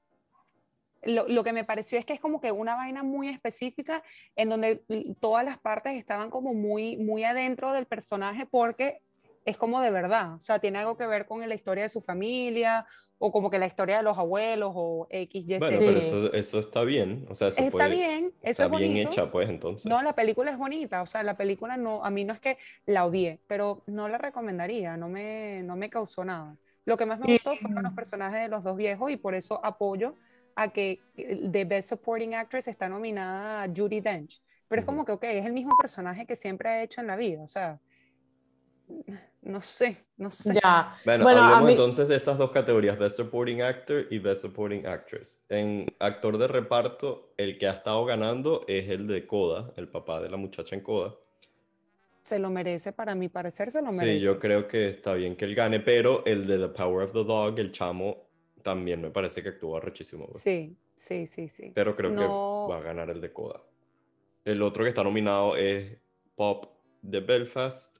[1.04, 4.04] lo, lo, que me pareció es que es como que una vaina muy específica
[4.36, 4.84] en donde
[5.22, 9.02] todas las partes estaban como muy, muy adentro del personaje porque
[9.46, 10.34] es como de verdad.
[10.34, 12.86] O sea, tiene algo que ver con la historia de su familia
[13.18, 16.60] o como que la historia de los abuelos o X, Y, Bueno, pero eso, eso,
[16.60, 19.86] está bien, o sea, eso está bien, eso está es bien hecha, pues, entonces.
[19.86, 22.58] No, la película es bonita, o sea, la película no, a mí no es que
[22.86, 26.58] la odié, pero no la recomendaría, no me, no me causó nada.
[26.84, 29.64] Lo que más me gustó fueron los personajes de los dos viejos y por eso
[29.64, 30.16] apoyo
[30.56, 34.42] a que de Best Supporting Actress está nominada Judy Dench.
[34.68, 37.16] Pero es como que, ok, es el mismo personaje que siempre ha hecho en la
[37.16, 37.80] vida, o sea,
[39.42, 40.56] no sé, no sé.
[40.56, 40.98] Ya.
[41.06, 45.46] Bueno, hablemos entonces de esas dos categorías, Best Supporting Actor y Best Supporting Actress.
[45.50, 50.22] En actor de reparto, el que ha estado ganando es el de Coda, el papá
[50.22, 51.16] de la muchacha en Coda.
[52.24, 54.16] Se lo merece, para mi parecer se lo merece.
[54.16, 57.14] Sí, yo creo que está bien que él gane, pero el de The Power of
[57.14, 58.26] the Dog, el chamo,
[58.64, 60.26] también me parece que actúa rechísimo.
[60.26, 60.42] Pues.
[60.42, 61.72] Sí, sí, sí, sí.
[61.76, 63.62] Pero creo que va a ganar el de Coda.
[64.44, 65.98] El otro que está nominado es
[66.36, 66.66] Pop
[67.04, 68.00] de Belfast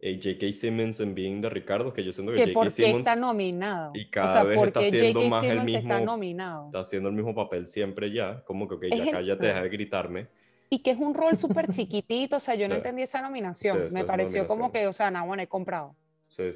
[0.00, 0.52] eh, J.K.
[0.52, 2.70] Simmons en Being de Ricardo, que yo siento que, J.K.
[2.70, 3.92] Simmons está nominado.
[3.94, 5.80] Y cada vez está haciendo más el mismo.
[5.80, 6.66] Está, nominado.
[6.66, 10.28] está haciendo el mismo papel siempre ya, como que, ok, ya cállate, deja de gritarme.
[10.70, 13.88] Y que es un rol súper chiquitito, o sea, yo no entendí esa nominación.
[13.92, 15.94] Me pareció como que, o sea, no, bueno, he comprado.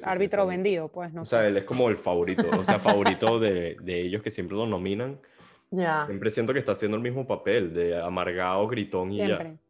[0.03, 3.77] Árbitro vendido, pues no O sea, él es como el favorito, o sea, favorito de,
[3.81, 5.19] de ellos que siempre lo nominan.
[5.71, 6.05] Ya.
[6.05, 9.51] Siempre siento que está haciendo el mismo papel de amargado, gritón y siempre.
[9.51, 9.68] ya.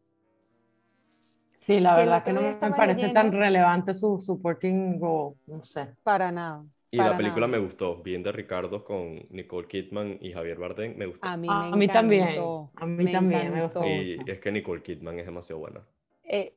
[1.69, 5.95] Sí, la verdad que no me parece tan relevante su supporting role, no sé.
[6.01, 6.65] Para nada.
[6.89, 11.05] Y la película me gustó, bien de Ricardo con Nicole Kidman y Javier Bardem, me
[11.05, 11.27] gustó.
[11.27, 12.39] A mí, a mí también,
[12.73, 13.85] a mí también me gustó.
[13.85, 15.85] Y es que Nicole Kidman es demasiado buena.
[16.23, 16.55] Eh,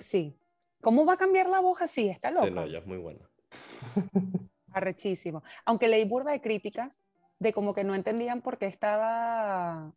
[0.00, 0.36] sí.
[0.82, 2.10] ¿Cómo va a cambiar la voz así?
[2.10, 2.44] Está loca.
[2.44, 3.26] Sí, no, ella es muy buena.
[4.74, 5.42] Arrechísimo.
[5.64, 7.00] Aunque leí burda de críticas
[7.38, 9.94] de como que no entendían por qué estaba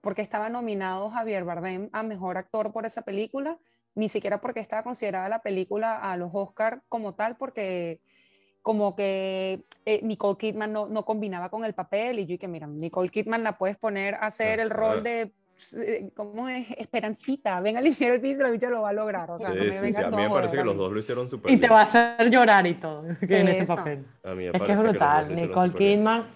[0.00, 3.58] porque estaba nominado Javier Bardem a Mejor Actor por esa película,
[3.94, 8.00] ni siquiera porque estaba considerada la película a los Oscar como tal, porque
[8.62, 12.66] como que eh, Nicole Kidman no, no, combinaba con el papel y yo que mira,
[12.66, 15.32] Nicole Kidman la puedes poner a hacer el rol de
[15.76, 16.70] eh, ¿cómo es?
[16.76, 19.30] Esperancita, ven a limpiar el piso y la bicha lo va a lograr.
[19.30, 20.00] O sea, sí, sí, sí.
[20.00, 22.30] A mí me parece que los dos lo hicieron súper Y te va a hacer
[22.30, 24.06] llorar y todo en ese papel.
[24.22, 25.34] A mí me es que es brutal.
[25.34, 26.26] Nicole Kidman,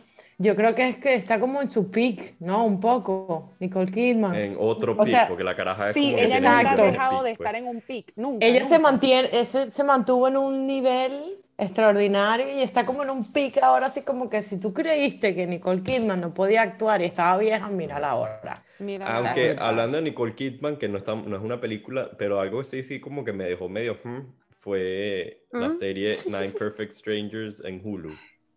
[0.42, 2.64] yo creo que es que está como en su peak, ¿no?
[2.64, 4.34] Un poco, Nicole Kidman.
[4.34, 7.66] En otro peak, porque la caraja es Sí, ella nunca ha dejado de estar en
[7.66, 8.44] un peak, nunca.
[8.44, 13.30] Ella Se, mantiene, ese, se mantuvo en un nivel extraordinario y está como en un
[13.30, 17.04] peak ahora, así como que si tú creíste que Nicole Kidman no podía actuar y
[17.04, 18.64] estaba vieja, mira la hora.
[18.80, 22.64] Mira Aunque hablando de Nicole Kidman, que no, está, no es una película, pero algo
[22.64, 24.20] sí, sí, como que me dejó medio, hmm,
[24.58, 25.72] fue la ¿Mm?
[25.72, 28.12] serie Nine Perfect Strangers en Hulu.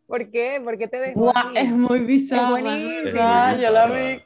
[0.07, 0.61] ¿Por qué?
[0.63, 2.57] ¿Por qué te dejó Es muy bizarro.
[2.57, 4.21] Es buenísima, yo la vi.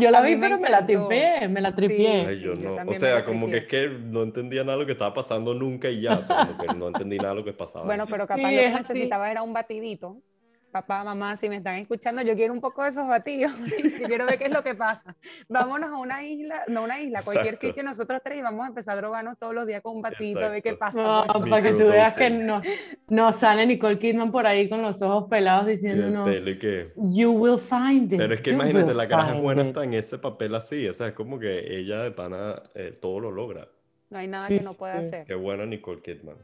[0.00, 2.26] Yo la vi, me pero me la tripié, me la tripié.
[2.26, 2.90] Ay, yo sí, yo no.
[2.90, 5.88] O sea, como que es que no entendía nada de lo que estaba pasando nunca
[5.88, 6.18] y ya.
[6.18, 7.84] O sea, como que no entendí nada de lo que pasaba.
[7.84, 10.20] Bueno, pero Sí, capaz lo que necesitaba era un batidito.
[10.78, 13.50] Papá, mamá, si me están escuchando, yo quiero un poco de esos batidos.
[14.00, 15.16] Yo quiero ver qué es lo que pasa.
[15.48, 17.66] Vámonos a una isla, no una isla, a cualquier Exacto.
[17.66, 20.38] sitio nosotros tres y vamos a empezar a drogarnos todos los días con un batidito
[20.38, 20.98] a ver qué Exacto.
[20.98, 21.38] pasa.
[21.40, 22.62] No, para que tú veas que no,
[23.08, 26.24] no sale Nicole Kidman por ahí con los ojos pelados diciendo no.
[26.26, 26.92] que...
[26.96, 28.18] You will find it.
[28.20, 29.68] Pero es que you imagínate, la caraja es buena it".
[29.68, 30.86] hasta en ese papel así.
[30.86, 33.66] O sea, es como que ella de pana eh, todo lo logra.
[34.10, 35.06] No hay nada Sí, que no pueda sí.
[35.08, 35.26] hacer.
[35.26, 36.36] Qué buena Nicole Kidman.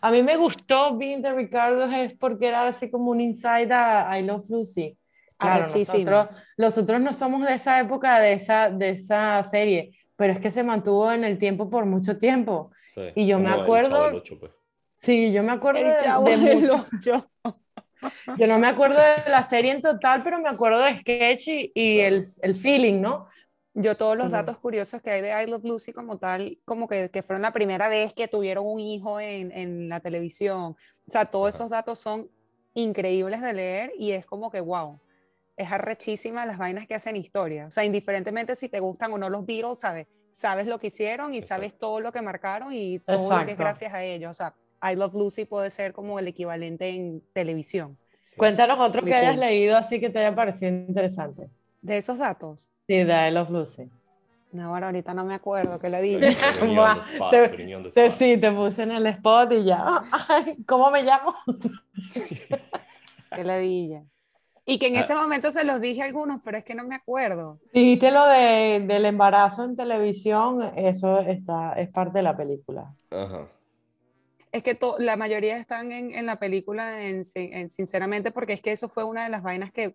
[0.00, 4.18] A mí me gustó Being the Ricardos es porque era así como un inside a
[4.18, 4.96] I Love Lucy.
[5.36, 6.04] Claro, Arrechísimo.
[6.10, 10.50] nosotros, nosotros no somos de esa época, de esa, de esa serie, pero es que
[10.50, 12.72] se mantuvo en el tiempo por mucho tiempo.
[12.88, 14.52] Sí, Y yo me el acuerdo- Chavo del Ocho, pues.
[14.98, 17.30] Sí, yo me acuerdo El de, chavo de del mucho- ocho.
[18.38, 21.72] Yo no me acuerdo de la serie en total, pero me acuerdo de sketch y,
[21.74, 22.16] y Claro.
[22.16, 23.26] el, el feeling, ¿no?
[23.74, 27.08] Yo todos los datos curiosos que hay de I Love Lucy como tal, como que,
[27.10, 30.76] que fueron la primera vez que tuvieron un hijo en, en la televisión.
[31.06, 32.28] O sea, todos esos datos son
[32.74, 35.00] increíbles de leer y es como que, wow,
[35.56, 37.66] es arrechísima las vainas que hacen historia.
[37.66, 41.34] O sea, indiferentemente si te gustan o no los Beatles, sabes, sabes lo que hicieron
[41.34, 41.86] y sabes Exacto.
[41.86, 43.62] todo lo que marcaron y todo lo que es Exacto.
[43.62, 44.30] gracias a ellos.
[44.30, 47.98] O sea, I Love Lucy puede ser como el equivalente en televisión.
[48.24, 48.36] Sí.
[48.36, 51.50] Cuéntanos otro que hayas leído así que te haya parecido interesante.
[51.82, 53.90] De esos datos, Sí, de I Love Lucy.
[54.52, 56.28] no, ahora ahorita no me acuerdo qué le dije.
[56.32, 57.48] spot, te-
[57.94, 60.02] Te- sí, te puse en el spot y ya.
[60.28, 61.34] Ay, ¿Cómo me llamo?
[63.34, 64.02] Qué ladilla.
[64.66, 65.00] Y que en Ah.
[65.00, 67.58] ese momento se los dije a algunos, pero es que no me acuerdo.
[67.72, 72.94] Dijiste lo de, del embarazo en televisión, eso está, es parte de la película.
[73.10, 73.48] Ajá.
[74.52, 78.60] Es que to- la mayoría están en, en la película, en, en- sinceramente, porque es
[78.62, 79.94] que eso fue una de las vainas que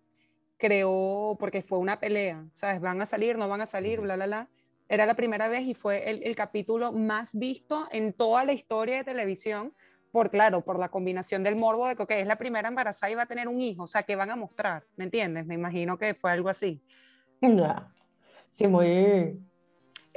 [0.56, 2.80] creó, porque fue una pelea, ¿sabes?
[2.80, 4.48] Van a salir, no van a salir, bla, bla, bla.
[4.88, 8.98] Era la primera vez y fue el, el capítulo más visto en toda la historia
[8.98, 9.72] de televisión,
[10.12, 13.22] por claro, por la combinación del morbo de que es la primera embarazada y va
[13.22, 14.84] a tener un hijo, o sea, que van a mostrar?
[14.96, 15.44] ¿Me entiendes?
[15.46, 16.80] Me imagino que fue algo así.
[17.40, 17.92] Ya.
[18.50, 19.38] Sí, muy...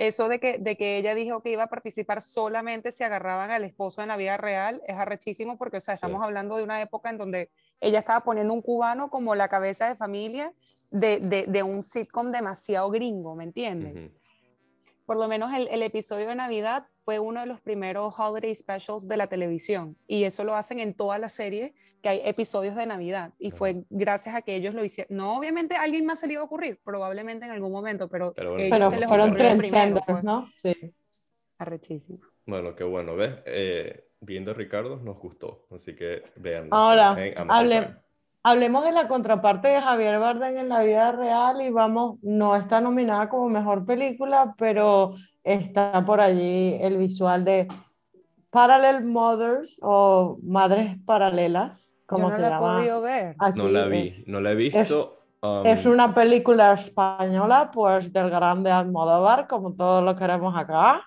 [0.08, 3.66] eso de que, de que ella dijo que iba a participar solamente si agarraban al
[3.66, 6.24] esposo en la vida real es arrechísimo porque, o sea, estamos Sí.
[6.26, 7.50] hablando de una época en donde
[7.82, 10.54] ella estaba poniendo un cubano como la cabeza de familia
[10.92, 14.06] de, de, de un sitcom demasiado gringo, ¿me entiendes?
[14.06, 14.19] Ujú.
[15.10, 19.08] Por lo menos el, el episodio de Navidad fue uno de los primeros holiday specials
[19.08, 22.86] de la televisión y eso lo hacen en toda la serie, que hay episodios de
[22.86, 25.18] Navidad y fue gracias a que ellos lo hicieron.
[25.18, 28.36] No, obviamente a alguien más se le iba a ocurrir, probablemente en algún momento, pero,
[28.36, 28.68] Pero bueno.
[28.70, 30.24] Pero se les fueron trendsetters, pues.
[30.24, 30.48] ¿no?
[30.58, 30.76] Sí.
[31.58, 32.20] Arrechísimo.
[32.46, 33.40] Bueno, qué bueno, ¿ves?
[33.48, 36.68] Eh, viendo a Ricardo nos gustó, así que vean.
[36.70, 37.18] Ahora,
[37.48, 37.98] hable-.
[38.44, 42.82] Hablemos de la contraparte de Javier Bardem en la vida real y vamos, no está
[42.82, 47.68] nominada como mejor película, pero está por allí el visual de
[48.50, 53.36] Parallel Mothers o Madres Paralelas, como no se la he llama podido ver.
[53.56, 55.18] No la vi, no la he visto.
[55.42, 61.04] um, Es una película española, pues del grande Almodóvar, como todos lo queremos acá,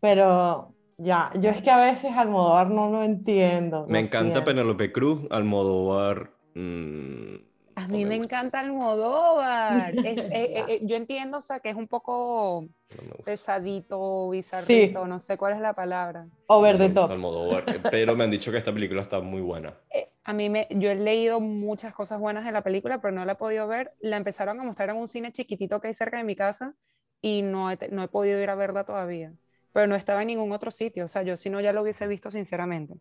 [0.00, 3.86] pero ya, yo es que a veces Almodóvar no lo entiendo.
[3.88, 4.44] Me lo encanta siento.
[4.44, 6.33] Penélope Cruz, Almodóvar.
[6.54, 7.36] Mm,
[7.76, 9.98] A no mí me, gusta, encanta Almodóvar.
[10.02, 15.06] Es- eh, eh, yo entiendo, o sea, que es un poco no me pesadito, bizarrito,
[15.06, 16.28] no sé cuál es la palabra.
[16.48, 17.12] Over the me top.
[17.12, 19.74] Almodóvar, eh, pero me han dicho que esta película está muy buena.
[19.90, 23.24] Eh, a mí me, yo he leído muchas cosas buenas de la película, pero no
[23.24, 23.94] la he podido ver.
[24.00, 26.74] La empezaron a mostrar en un cine chiquitito que hay cerca de mi casa
[27.20, 29.32] y no he, no he podido ir a verla todavía.
[29.72, 32.06] Pero no estaba en ningún otro sitio, o sea, yo si no ya lo hubiese
[32.06, 32.94] visto sinceramente.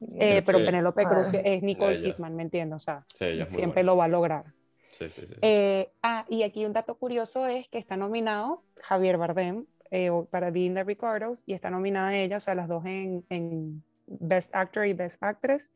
[0.00, 0.64] Eh, pero Sí.
[0.64, 1.40] Penélope Cruz Ah.
[1.44, 2.14] es Nicole Ella.
[2.14, 2.76] Kidman, ¿me entiendes?
[2.76, 3.82] O sea, Sí, siempre buena.
[3.84, 4.44] lo va a lograr.
[4.92, 5.34] Sí, sí, sí.
[5.42, 10.50] Eh, ah, y aquí un dato curioso es que está nominado Javier Bardem eh, para
[10.50, 14.86] Being the Ricardos y está nominada ella, o sea, las dos en, en Best Actor
[14.86, 15.70] y Best Actress.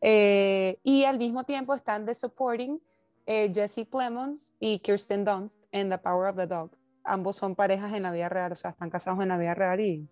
[0.00, 2.80] Eh, y al mismo tiempo están de supporting
[3.26, 6.70] eh, Jesse Plemons y Kirsten Dunst en The Power of the Dog.
[7.04, 9.80] Ambos son parejas en la vida real, o sea, están casados en la vida real
[9.80, 10.08] y,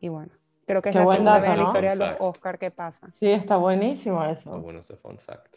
[0.00, 0.32] y bueno,
[0.66, 2.20] creo que es Qué la segunda dato, vez en la historia de los Fact.
[2.20, 3.10] Oscar que pasa.
[3.18, 4.60] Sí, está buenísimo Está eso.
[4.60, 5.56] bueno ese fun fact.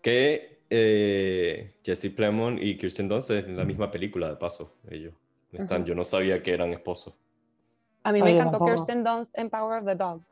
[0.00, 5.14] Que eh, Jesse Plemons y Kirsten Dunst es la misma película, de paso, ellos.
[5.52, 5.88] Están, Ujú.
[5.88, 7.14] Yo no sabía que eran esposos.
[8.04, 8.70] A mí me Oye, encantó tampoco.
[8.72, 10.22] Kirsten Dunst en Power of the Dog.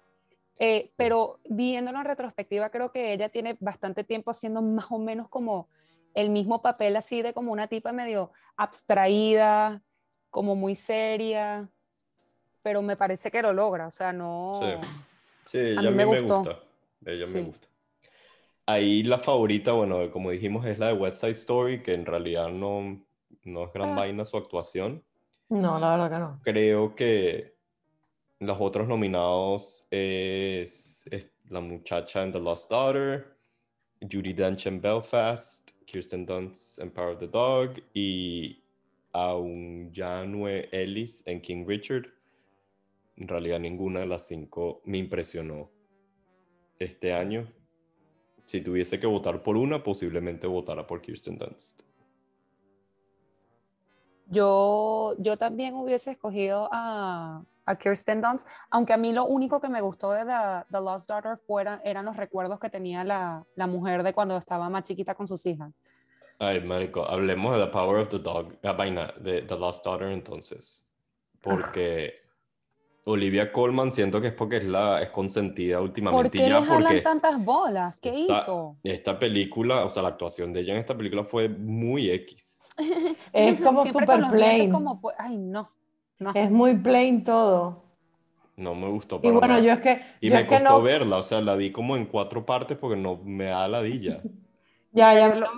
[0.59, 5.29] Eh, pero viéndolo en retrospectiva, creo que ella tiene bastante tiempo haciendo más o menos
[5.29, 5.69] como
[6.15, 9.83] el mismo papel así de como una tipa medio abstraída,
[10.31, 11.69] como muy seria,
[12.63, 14.61] pero me parece que lo logra, o sea, no...
[14.61, 14.89] Sí.
[15.47, 16.61] Sí, ella mí a mí me me gusta.
[17.05, 17.35] Ella Sí.
[17.35, 17.69] me gusta.
[18.67, 22.49] Ahí la favorita, bueno, como dijimos, es la de West Side Story, que en realidad
[22.51, 23.03] no,
[23.45, 23.97] no es gran Ah.
[23.97, 25.03] vaina su actuación.
[25.49, 26.41] No, la verdad que no.
[26.45, 27.55] Creo que
[28.39, 33.35] los otros nominados es, es la muchacha en The Lost Daughter,
[34.01, 38.63] Judi Dench en Belfast, Kirsten Dunst en Power of the Dog y
[39.13, 42.07] Aunjanue Ellis en King Richard.
[43.21, 45.71] En realidad ninguna de las cinco me impresionó
[46.79, 47.53] este año.
[48.47, 51.83] Si tuviese que votar por una, posiblemente votara por Kirsten Dunst.
[54.27, 59.69] Yo, yo también hubiese escogido a, a Kirsten Dunst, aunque a mí lo único que
[59.69, 63.67] me gustó de The, The Lost Daughter fuera, eran los recuerdos que tenía la, la
[63.67, 65.73] mujer de cuando estaba más chiquita con sus hijas.
[66.39, 70.09] Ay, marico, hablemos de The Power of the Dog, la vaina de The Lost Daughter
[70.09, 70.91] entonces.
[71.43, 72.15] Porque
[73.05, 76.61] Olivia Colman siento que es porque es la es consentida ¿Por últimamente qué y ya
[76.61, 77.97] le jalan porque tantas bolas?
[78.01, 78.77] ¿Qué Está- hizo?
[78.83, 82.63] esta película, o sea, la actuación de ella en esta película fue muy X.
[83.33, 84.71] Es como Siempre super plain.
[84.71, 85.71] como, ay, no.
[86.19, 86.31] no.
[86.35, 87.85] Es muy plain todo.
[88.57, 89.61] No me gustó Y para bueno, nada.
[89.61, 91.73] yo es que, Y yo me es que costó no, verla, o sea, la vi
[91.73, 94.21] como en cuatro partes porque no me da ladilla.
[94.93, 95.49] ya, ya, lo-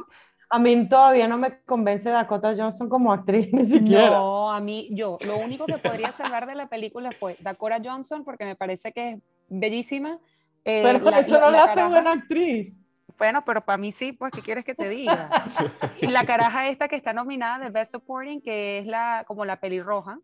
[0.55, 4.11] a mí todavía no me convence Dakota Johnson como actriz ni siquiera.
[4.11, 8.23] No, a mí, yo, lo único que podría salvar de la película fue Dakota Johnson,
[8.25, 10.19] porque me parece que es bellísima.
[10.65, 12.79] Eh, Pero la- eso la- no le hace caraja- buena actriz.
[13.19, 15.29] Bueno, pero para mí sí, pues, ¿qué quieres que te diga?
[16.01, 19.57] Y la caraja esta que está nominada de Best Supporting, que es la, como la
[19.61, 20.19] pelirroja,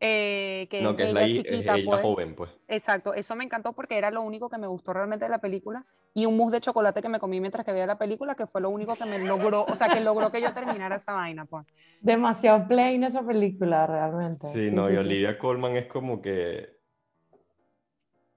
[0.00, 2.02] eh, que No, es que es ella la es chiquita, ella pues.
[2.02, 2.50] joven, pues.
[2.68, 5.84] Exacto, eso me encantó porque era lo único que me gustó realmente de la película
[6.14, 8.62] y un mousse de chocolate que me comí mientras que veía la película, que fue
[8.62, 11.66] lo único que me logró, o sea, que logró que yo terminara esa vaina, pues.
[12.00, 14.46] Demasiado plain esa película, realmente.
[14.48, 16.80] Sí, no, y Olivia Colman es como que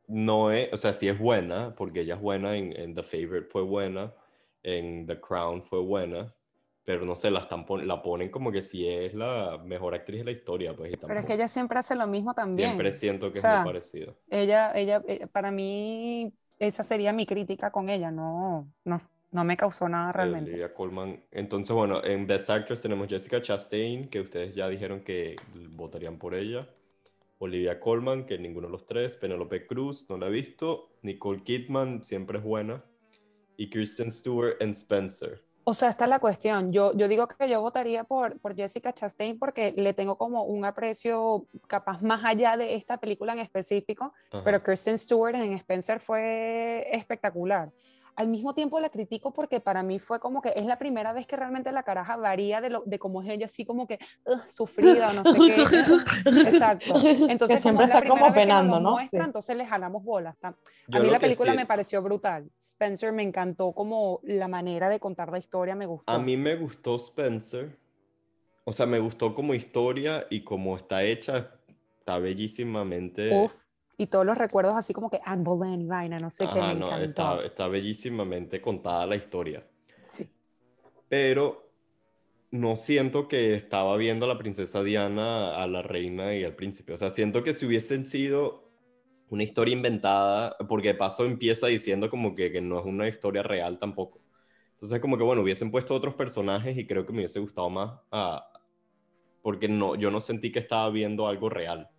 [0.08, 3.48] no es, o sea, sí es buena, porque ella es buena en, en The Favorite
[3.50, 4.14] fue buena,
[4.62, 6.34] en The Crown fue buena,
[6.86, 10.20] pero no sé, la, están pon- la ponen como que sí es la mejor actriz
[10.20, 12.70] de la historia, pues, y Pero es que ella siempre hace lo mismo también.
[12.70, 14.16] siempre siento que O sea, es muy parecido.
[14.30, 19.58] Ella, ella, eh, para mí, esa sería mi crítica con ella, no, no, no me
[19.58, 20.52] causó nada realmente.
[20.52, 21.24] Olivia Colman.
[21.32, 25.36] Entonces, bueno, en Best Actress tenemos Jessica Chastain, que ustedes ya dijeron que
[25.72, 26.70] votarían por ella.
[27.40, 29.18] Olivia Colman, que ninguno de los tres.
[29.18, 30.90] Penelope Cruz, no la he visto.
[31.04, 32.84] Nicole Kidman, siempre es buena.
[33.58, 35.44] Y Kristen Stewart en Spencer.
[35.66, 36.74] O sea, esta es la cuestión.
[36.74, 40.66] Yo, yo digo que yo votaría por, por Jessica Chastain porque le tengo como un
[40.66, 44.44] aprecio capaz más allá de esta película en específico, Ajá.
[44.44, 47.72] pero Kristen Stewart en Spencer fue espectacular.
[48.16, 51.26] Al mismo tiempo la critico porque para mí fue como que es la primera vez
[51.26, 54.42] que realmente la caraja varía de, lo, de cómo es ella, así como que "Ugh,
[54.48, 55.62] sufrida o no sé qué.
[56.50, 56.94] Exacto.
[57.30, 58.92] Entonces, que siempre como está como penando, ¿no?
[58.92, 59.26] muestra, Sí.
[59.28, 60.36] entonces le jalamos bolas.
[60.88, 62.50] Yo a mí la película sí- me pareció brutal.
[62.60, 66.12] Spencer me encantó como la manera de contar la historia, me gustó.
[66.12, 67.78] A mí me gustó Spencer.
[68.66, 71.52] O sea, me gustó como historia y como está hecha,
[72.00, 73.44] está bellísimamente.
[73.46, 73.54] Uf,
[73.98, 76.74] y todos los recuerdos así como que Anne Boleyn y vaina, no sé qué, Ajá,
[76.74, 79.66] me no, está, está bellísimamente contada la historia.
[80.08, 80.30] Sí.
[81.10, 81.64] pero
[82.52, 86.94] no siento que estaba viendo a la princesa Diana, a la reina y al príncipe.
[86.94, 88.70] O sea, siento que si hubiesen sido
[89.30, 93.42] una historia inventada, porque de paso empieza diciendo como que, que no es una historia
[93.42, 94.20] real tampoco.
[94.74, 98.00] Entonces como que bueno, hubiesen puesto otros personajes y creo que me hubiese gustado más,
[98.12, 98.48] ah,
[99.42, 101.90] porque no, yo no sentí que estaba viendo algo real.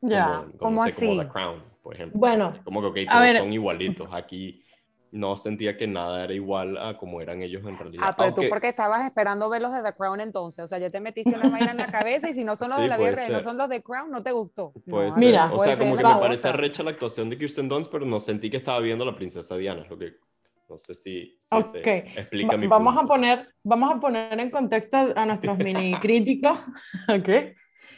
[0.00, 0.26] Ya.
[0.26, 1.26] Como, como, ¿Cómo no sé, como así?
[1.26, 2.18] The Crown, por ejemplo.
[2.18, 3.36] Bueno, Como que, ok, A todos ver.
[3.38, 4.08] son igualitos.
[4.12, 4.64] Aquí
[5.10, 8.04] no sentía que nada era igual a como eran ellos en realidad.
[8.06, 10.78] Ah, pero Aunque- tú porque estabas esperando ver los de The Crown entonces, o sea,
[10.78, 12.88] ya te metiste una vaina en la cabeza y si no son los Sí, de
[12.88, 14.72] la vida no son los de Crown, no te gustó.
[14.88, 15.24] Puede No, ser.
[15.24, 18.04] Mira, o sea, como ser que me parece recha la actuación de Kirsten Dunst, pero
[18.04, 20.12] no sentí que estaba viendo a la princesa Diana, es lo que
[20.68, 21.86] no sé si, si se Ok.
[22.14, 23.14] explica Va- mi vamos a punto.
[23.14, 26.58] poner, vamos a poner en contexto a nuestros mini críticos.
[27.08, 27.28] ¿ok?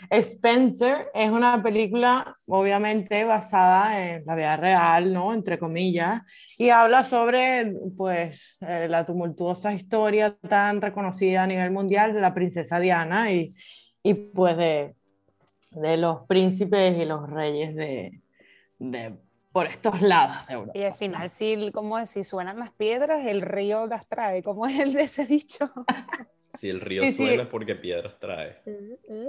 [0.09, 5.35] Spencer es una película obviamente basada en la vida real, ¿no?
[5.35, 6.23] Entre comillas,
[6.59, 12.35] y habla sobre, pues, eh, la tumultuosa historia tan reconocida a nivel mundial de la
[12.35, 13.49] princesa Diana y,
[14.03, 14.95] y pues, de,
[15.73, 18.21] de los príncipes y los reyes de,
[18.79, 19.15] de
[19.53, 20.79] por estos lados de Europa.
[20.79, 24.79] Y al final, si, como si suenan las piedras, el río las trae, como es
[24.79, 25.71] el de ese dicho.
[26.59, 27.17] Si el río Sí, sí.
[27.25, 28.59] suena es porque piedras trae.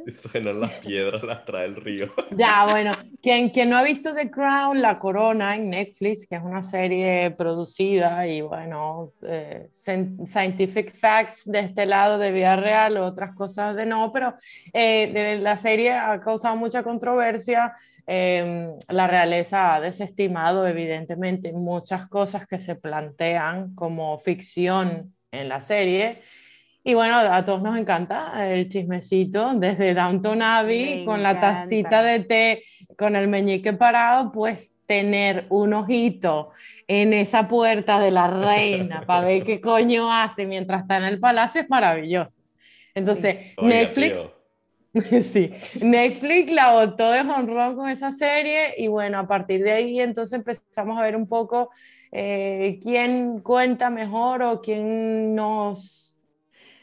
[0.06, 2.12] Si suenan las piedras, las trae el río.
[2.36, 6.42] Ya, bueno, quien, quien no ha visto The Crown, La Corona en Netflix, que es
[6.42, 12.98] una serie producida y bueno, eh, cien- scientific facts de este lado de vida real,
[12.98, 14.34] otras cosas de no, pero
[14.74, 17.74] eh, la serie ha causado mucha controversia.
[18.08, 25.62] eh, la realeza ha desestimado evidentemente muchas cosas que se plantean como ficción en la
[25.62, 26.20] serie
[26.84, 31.62] Y bueno, a todos nos encanta el chismecito desde Downton Abbey Me con la encanta.
[31.62, 32.64] tacita de té,
[32.98, 36.50] con el meñique parado, pues tener un ojito
[36.88, 41.20] en esa puerta de la reina para ver qué coño hace mientras está en el
[41.20, 42.42] palacio es maravilloso.
[42.94, 44.32] Entonces, Oiga, Netflix,
[45.24, 45.52] sí,
[45.82, 50.34] Netflix la botó de honrón con esa serie y bueno, a partir de ahí entonces
[50.34, 51.70] empezamos a ver un poco
[52.12, 56.11] eh, quién cuenta mejor o quién nos,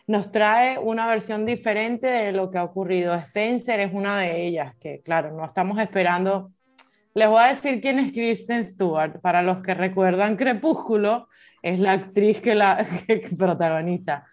[0.08, 3.14] nos trae una versión diferente de lo que ha ocurrido.
[3.14, 6.50] Spencer es una de ellas, que claro, no estamos esperando.
[7.12, 9.20] Les voy a decir quién es Kristen Stewart.
[9.20, 11.28] Para los que recuerdan Crepúsculo,
[11.62, 14.24] es la actriz que la que protagoniza.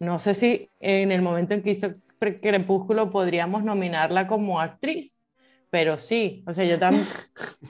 [0.00, 5.14] No sé si en el momento en que hizo Crepúsculo podríamos nominarla como actriz,
[5.70, 7.06] pero sí, o sea, yo también...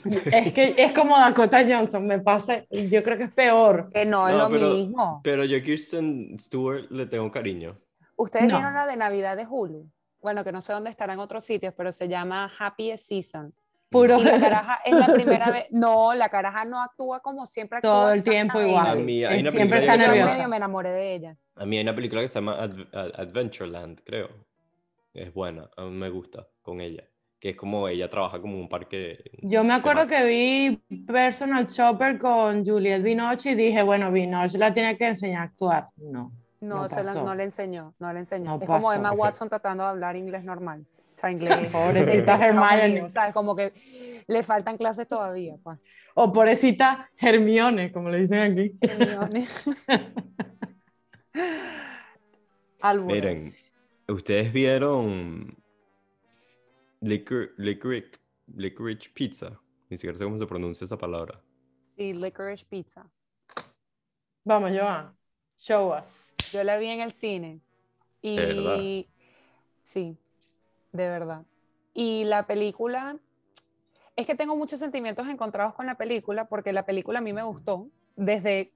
[0.32, 3.90] es que es como Dakota Johnson, me pasa, yo creo que es peor.
[3.92, 5.20] Que no es No, lo pero- mismo.
[5.22, 7.78] Pero yo a Kirsten Stewart le tengo cariño.
[8.16, 8.56] Ustedes No.
[8.56, 9.88] vieron la de Navidad de Hulu.
[10.22, 13.54] Bueno, que no sé dónde estará en otros sitios, pero se llama Happiest Season.
[13.88, 15.66] Puro Y la caraja es la primera vez.
[15.70, 17.90] No, la caraja no actúa como siempre actúa.
[17.90, 18.86] todo el tiempo igual.
[18.86, 20.34] A mí hay una siempre está nerviosa.
[20.34, 21.36] medio me enamoré de ella.
[21.56, 24.28] A mí hay una película que se llama Adv- Ad- Adventureland, creo.
[25.12, 27.04] Es buena, a mí me gusta con ella.
[27.40, 29.24] Que es como ella trabaja como un parque.
[29.40, 34.74] Yo me acuerdo que vi Personal Chopper con Juliette Binoche y dije, bueno, Binoche la
[34.74, 35.88] tiene que enseñar a actuar.
[35.96, 36.32] No.
[36.60, 37.24] No, No se la- pasó.
[37.24, 38.44] no le enseñó, no le enseñó.
[38.58, 38.92] No es como.
[38.92, 40.84] Emma Watson tratando de hablar inglés normal.
[41.16, 41.56] O sea, inglés.
[41.72, 43.08] Pobrecita Hermione.
[43.08, 43.32] ¿sabes?
[43.32, 43.72] Como que
[44.26, 45.56] le faltan clases todavía.
[45.62, 45.78] Pues.
[46.14, 48.76] O pobrecita Hermione, como le dicen aquí.
[48.82, 49.46] Hermione.
[53.06, 53.52] Miren,
[54.08, 55.56] ustedes vieron
[57.00, 58.10] Licor- Licorice,
[58.46, 59.60] Licorice Pizza.
[59.88, 61.42] Ni siquiera sé cómo se pronuncia esa palabra.
[61.96, 63.10] Sí, Licorice Pizza.
[64.44, 65.16] Vamos, Joan.
[65.58, 66.30] Show us.
[66.52, 67.60] Yo la vi en el cine.
[68.22, 68.78] Y ¿De verdad?
[69.82, 70.16] sí,
[70.92, 71.44] de verdad.
[71.94, 73.18] Y la película,
[74.16, 77.42] es que tengo muchos sentimientos encontrados con la película, porque la película a mí me
[77.42, 78.72] gustó, desde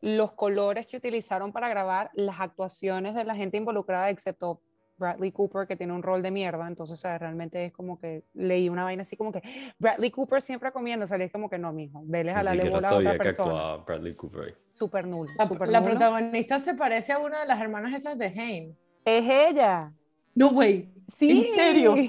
[0.00, 4.60] los colores que utilizaron para grabar, las actuaciones de la gente involucrada, excepto
[4.98, 8.68] Bradley Cooper, que tiene un rol de mierda, entonces sea, realmente es como que leí
[8.68, 9.42] una vaina así como que
[9.78, 12.88] Bradley Cooper siempre comiendo, salí como que no, mijo, vele a la bola a otra
[12.90, 13.50] sabía que persona.
[13.50, 14.58] actuaba Bradley Cooper.
[14.68, 15.90] Súper nulo, La, súper la nulo.
[15.92, 18.74] protagonista se parece a una de las hermanas esas de Haim.
[19.04, 19.92] Es ella.
[20.34, 20.92] No way.
[21.16, 21.38] Sí.
[21.40, 21.94] ¿En serio?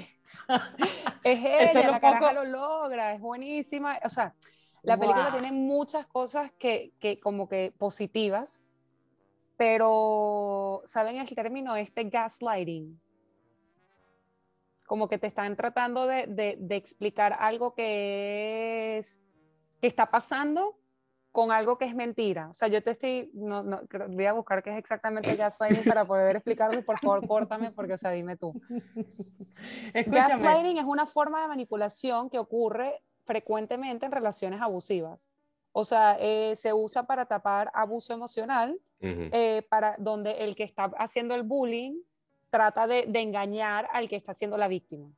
[1.24, 3.98] Es Eso ella, es lo la caraja poco- lo logra, es buenísima.
[4.04, 4.34] O sea,
[4.82, 8.60] la película tiene muchas cosas que, que como que positivas,
[9.58, 12.98] pero ¿saben el término este gaslighting?
[14.86, 19.20] Como que te están tratando de, de- de explicar algo que es
[19.82, 20.78] que está pasando
[21.32, 22.48] con algo que es mentira.
[22.50, 26.04] O sea, yo te estoy, no, no, voy a buscar qué es exactamente gaslighting para
[26.04, 26.82] poder explicarlo.
[26.84, 28.54] Por favor, córtame porque, o sea, dime tú.
[29.92, 30.28] Escúchame.
[30.28, 35.28] Gaslighting es una forma de manipulación que ocurre frecuentemente en relaciones abusivas.
[35.72, 39.28] O sea, eh, se usa para tapar abuso emocional, Ujú.
[39.32, 42.00] eh, para donde el que está haciendo el bullying
[42.50, 45.10] trata de, de engañar al que está siendo la víctima.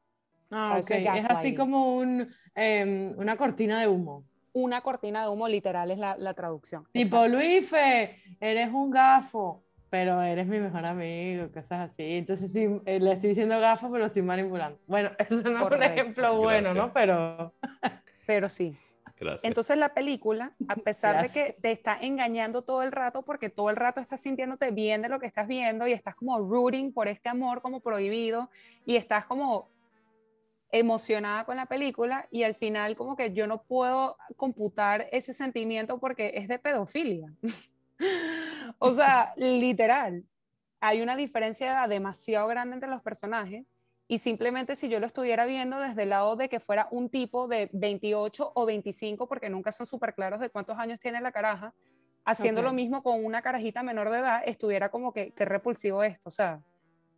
[0.51, 1.07] Ah, o sea, ok.
[1.07, 4.25] eso es así como un, em, una cortina de humo.
[4.53, 6.87] Una cortina de humo literal es la, la traducción.
[6.93, 7.27] Tipo.
[7.29, 12.03] Luife, eres un gafo, pero eres mi mejor amigo, cosas así.
[12.17, 14.79] Entonces, sí, eh, le estoy diciendo gafo, pero lo estoy manipulando.
[14.89, 16.91] Bueno, eso no es un ejemplo bueno, ¿no?
[16.93, 16.95] Gracias.
[16.95, 17.55] Pero
[18.27, 18.77] Pero sí.
[19.21, 19.45] Gracias.
[19.45, 23.71] Entonces la película, a pesar de que te está engañando todo el rato, porque todo
[23.71, 27.07] el rato estás sintiéndote bien de lo que estás viendo y estás como rooting por
[27.07, 28.51] este amor como prohibido
[28.87, 29.69] y estás como
[30.73, 35.99] emocionada con la película y al final como que yo no puedo computar ese sentimiento
[35.99, 37.33] porque es de pedofilia.
[38.79, 40.25] o sea, literal,
[40.81, 43.67] hay una diferencia demasiado grande entre los personajes
[44.11, 47.47] y simplemente si yo lo estuviera viendo desde el lado de que fuera un tipo
[47.47, 51.75] de 28 o 25, porque nunca son súper claros de cuántos años tiene la caraja,
[52.25, 56.29] haciendo lo mismo con una carajita menor de edad, estuviera como que, que repulsivo esto,
[56.29, 56.61] o sea,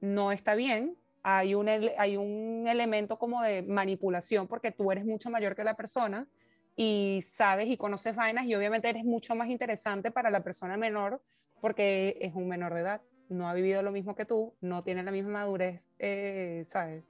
[0.03, 5.31] no está bien, hay un, hay un elemento como de manipulación porque tú eres mucho
[5.31, 6.29] mayor que la persona
[6.77, 11.23] y sabes y conoces vainas y obviamente eres mucho más interesante para la persona menor
[11.59, 13.01] porque es un menor de edad,
[13.33, 17.05] no ha vivido lo mismo que tú, no tiene la misma madurez, eh, ¿sabes?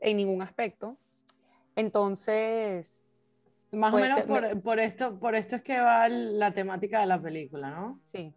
[0.00, 0.96] En ningún aspecto.
[1.76, 3.02] Entonces,
[3.70, 7.00] más Pues, o menos te- por, por esto, por esto es que va la temática
[7.00, 7.98] de la película, ¿no?
[8.02, 8.34] sí.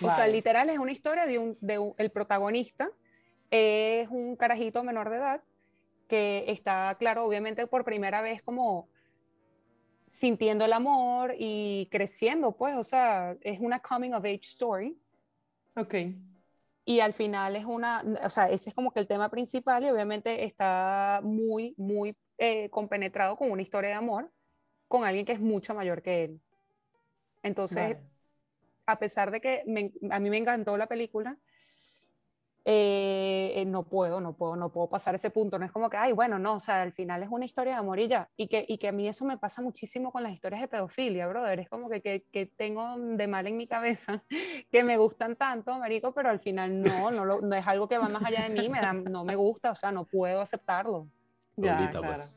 [0.00, 0.32] O sea, Vale.
[0.32, 2.90] literal es una historia de un, de un- el protagonista
[3.50, 5.42] es un carajito menor de edad
[6.06, 8.88] que está, claro, obviamente por primera vez como
[10.06, 14.96] sintiendo el amor y creciendo, pues, o sea, es una coming of age story.
[15.78, 15.94] Ok.
[16.84, 19.90] y al final es una, o sea, ese es como que el tema principal y
[19.90, 24.32] obviamente está muy, muy eh, compenetrado con una historia de amor
[24.88, 26.40] con alguien que es mucho mayor que él.
[27.42, 27.98] Entonces,
[28.86, 29.62] a pesar de que
[30.10, 31.36] a mí me encantó la película,
[32.70, 35.58] eh, eh, no puedo, no puedo, no puedo pasar ese punto.
[35.58, 37.78] No es como que, ay, bueno, no, o sea, al final es una historia de
[37.78, 38.28] amor y ya.
[38.36, 41.26] Y que, y que a mí eso me pasa muchísimo con las historias de pedofilia,
[41.28, 41.60] brother.
[41.60, 44.22] Es como que, que, que tengo de mal en mi cabeza,
[44.70, 47.96] que me gustan tanto, marico, pero al final no, no, lo, no es algo que
[47.96, 51.08] va más allá de mí, me da, no me gusta, o sea, no puedo aceptarlo.
[51.56, 52.16] Ya, claro.
[52.16, 52.36] Pues.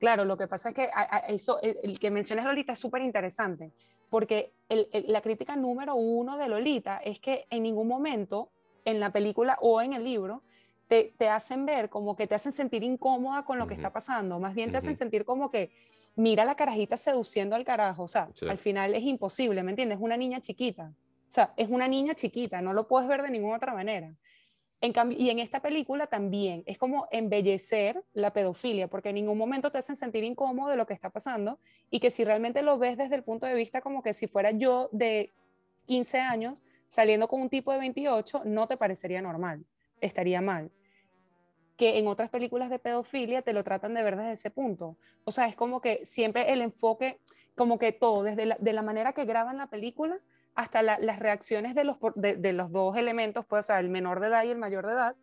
[0.00, 0.90] Claro, lo que pasa es que
[1.28, 3.72] eso, el, que mencionas Lolita es súper interesante,
[4.10, 8.50] porque el, la crítica número uno de Lolita es que en ningún momento
[8.88, 10.42] en la película o en el libro,
[10.88, 14.38] te, te, hacen ver como que te hacen sentir incómoda con lo que está pasando,
[14.38, 15.70] más bien te hacen sentir como que
[16.16, 19.98] mira la carajita seduciendo al carajo, o sea, al final es imposible, ¿me entiendes?
[19.98, 23.30] Es una niña chiquita, o sea, es una niña chiquita, no lo puedes ver de
[23.30, 24.14] ninguna otra manera.
[24.80, 29.36] En cambio, y en esta película también es como embellecer la pedofilia, porque en ningún
[29.36, 31.58] momento te hacen sentir incómodo de lo que está pasando
[31.90, 34.52] y que si realmente lo ves desde el punto de vista como que si fuera
[34.52, 35.32] yo de
[35.86, 39.64] 15 años, saliendo con un tipo de 28 no te parecería normal,
[40.00, 40.70] estaría mal.
[41.76, 44.96] Que en otras películas de pedofilia te lo tratan de ver desde ese punto.
[45.24, 47.20] O sea, es como que siempre el enfoque,
[47.54, 50.18] como que todo, desde la, de la manera que graban la película
[50.58, 54.26] hasta las reacciones de los, de, los dos elementos, pues, o sea, el menor de
[54.26, 55.14] edad y el mayor de edad,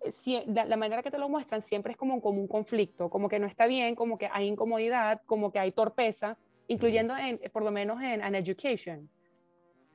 [0.00, 3.28] eh, si, la, manera que te lo muestran siempre es como, como un conflicto, como
[3.28, 6.36] que no está bien, como que hay incomodidad, como que hay torpeza,
[6.66, 9.08] incluyendo en, por lo menos en An Education.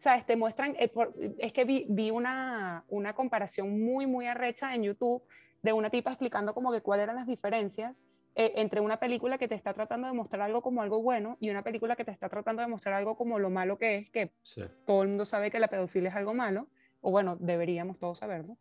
[0.02, 0.26] ¿Sabes?
[0.26, 0.92] Te muestran, eh,
[1.38, 5.22] es que vi, vi, una, una comparación muy, muy arrecha en YouTube
[5.62, 7.94] de una tipa explicando como que cuáles eran las diferencias
[8.34, 11.52] eh, entre una película que te está tratando de mostrar algo como algo bueno y
[11.52, 14.32] una película que te está tratando de mostrar algo como lo malo que es, que
[14.88, 16.68] todo el mundo sabe que la pedofilia es algo malo,
[17.02, 18.58] o bueno, deberíamos todos saberlo.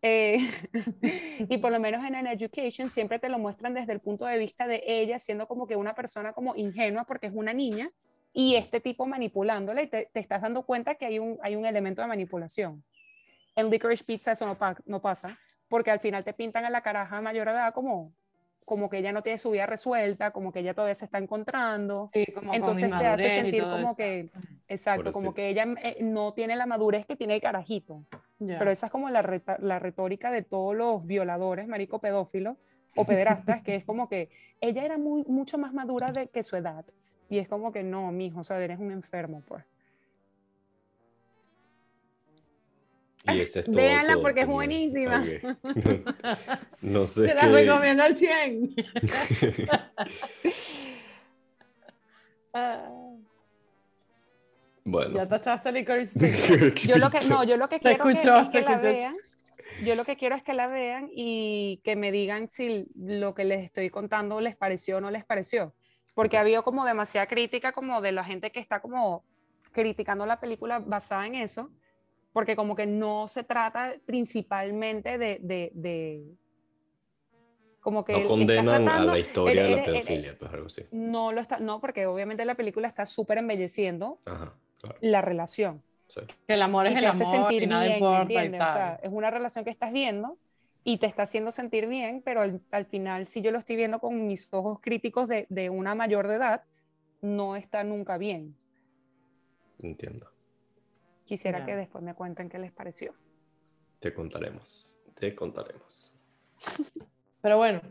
[0.00, 0.38] Eh,
[1.50, 4.38] y por lo menos en An Education siempre te lo muestran desde el punto de
[4.38, 7.90] vista de ella siendo como que una persona como ingenua porque es una niña
[8.38, 11.66] y este tipo manipulándola y te, te, estás dando cuenta que hay un, hay un
[11.66, 12.84] elemento de manipulación.
[13.56, 15.36] En Licorice Pizza eso no, no, pasa,
[15.66, 18.12] porque al final te pintan a la caraja mayor edad como,
[18.64, 22.10] como que ella no tiene su vida resuelta, como que ella todavía se está encontrando.
[22.12, 24.30] Entonces te hace sentir como que,
[24.68, 28.04] exacto, como que ella eh, no tiene la madurez que tiene el carajito.
[28.38, 32.56] Pero esa es como la, la retórica de todos los violadores, marico pedófilos
[32.94, 34.30] o pederastas, que es como que
[34.60, 36.84] ella era muy, mucho más madura de, que su edad.
[37.28, 39.64] Y es como que no, mijo, o sea, eres un enfermo, pues.
[43.26, 45.24] Y ese es todo, Véanla porque es buenísima.
[46.80, 47.26] No, sé.
[47.26, 48.74] Se la recomiendo al 100.
[54.84, 55.14] bueno.
[55.16, 58.08] Ya tachaste Licorice Yo lo que, no, yo lo que quiero
[58.38, 59.12] es que la vean.
[59.84, 63.44] Yo lo que quiero es que la vean y que me digan si lo que
[63.44, 65.74] les estoy contando les pareció o no les pareció
[66.18, 69.22] porque ha habido como demasiada crítica como de la gente que está como
[69.70, 71.70] criticando la película basada en eso,
[72.32, 75.38] porque como que no se trata principalmente de...
[75.40, 76.24] de,
[77.78, 80.82] como que no condenan a la historia de la pedofilia, pues algo así.
[80.90, 84.18] No, lo está, no, porque obviamente la película está súper embelleciendo
[85.00, 85.84] la relación.
[86.48, 88.68] Que el amor es el amor y nada importa y tal.
[88.68, 90.36] O sea, es una relación que estás viendo
[90.88, 94.26] y te está haciendo sentir bien, pero al, final, si yo lo estoy viendo con
[94.26, 96.64] mis ojos críticos de, de, una mayor de edad,
[97.20, 98.56] no está nunca bien.
[99.80, 100.30] Entiendo.
[101.26, 103.14] Quisiera que después me cuenten qué les pareció.
[103.98, 106.18] Te contaremos, te contaremos.
[107.42, 107.82] Pero bueno,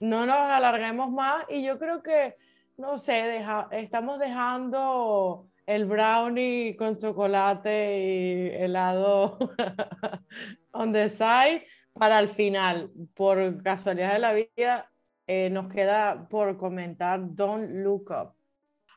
[0.00, 2.36] no nos alarguemos más y yo creo que,
[2.78, 9.36] no sé, deja, estamos dejando el brownie con chocolate y helado
[10.72, 11.66] on the side
[11.98, 14.90] para el final, por casualidad de la vida,
[15.26, 18.32] eh, nos queda por comentar Don't Look Up.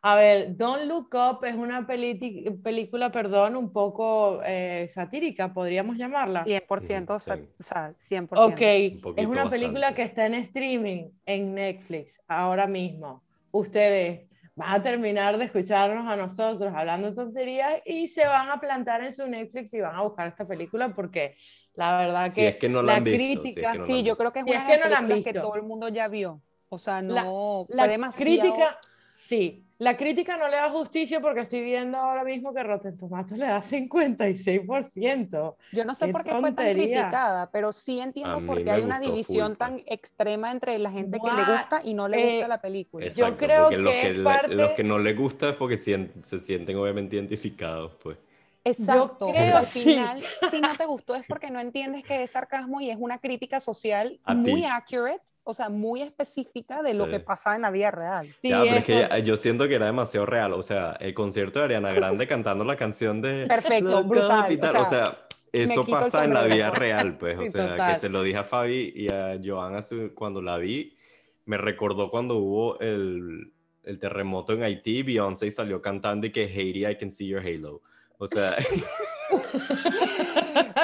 [0.04, 6.44] A ver, Don't Look Up es una película, perdón, un poco eh, satírica, podríamos llamarla.
[6.44, 8.28] 100%, o sea, 100%.
[8.34, 13.24] Ok, es una película que está en streaming en Netflix ahora mismo.
[13.52, 19.04] Ustedes van a terminar de escucharnos a nosotros hablando tonterías y se van a plantar
[19.04, 21.36] en su Netflix y van a buscar esta película porque
[21.76, 24.90] la verdad que, es que no la, crítica, sí, yo creo que es una de
[24.90, 26.42] las que, que todo el mundo ya vio.
[26.70, 28.24] O sea, no la, fue demasiado...
[28.24, 28.80] crítica,
[29.18, 33.40] sí, la crítica no le da justicia porque estoy viendo ahora mismo que Rotten Tomatoes
[33.40, 35.56] le da 56%.
[35.72, 39.00] Yo no sé por qué fue tan criticada, pero sí entiendo por qué hay una
[39.00, 39.86] división tan pues.
[39.88, 43.08] extrema entre la gente que le gusta y no le gusta eh, la película.
[43.08, 44.14] yo creo que, los que,
[44.54, 48.20] los que no les gusta es porque se sienten obviamente identificados, pues.
[48.64, 49.28] Exacto.
[49.28, 49.82] o creo- sea, al sí.
[49.84, 53.18] final, si no te gustó es porque no entiendes que es sarcasmo y es una
[53.20, 54.66] crítica social A muy ti.
[54.66, 57.12] accurate, o sea, muy específica de lo Sí.
[57.12, 58.28] que pasa en la vida real.
[58.42, 60.54] Sí, Ya, pero es que ya- yo siento que era demasiado real.
[60.54, 64.82] O sea, el concierto de Ariana Grande cantando la canción de Perfecto, brutal, o sea,
[64.82, 65.18] O sea,
[65.54, 67.38] eso pasa en la vida real, pues.
[67.40, 67.94] O Sí, sea, total.
[67.94, 70.96] que se lo dije a Fabi y a Joan hace- cuando la vi.
[71.46, 73.52] Me recordó cuando hubo el,
[73.84, 75.02] el terremoto en Haití.
[75.02, 77.82] Beyoncé salió cantando y que Haiti, I can see your halo.
[78.22, 78.52] O sea,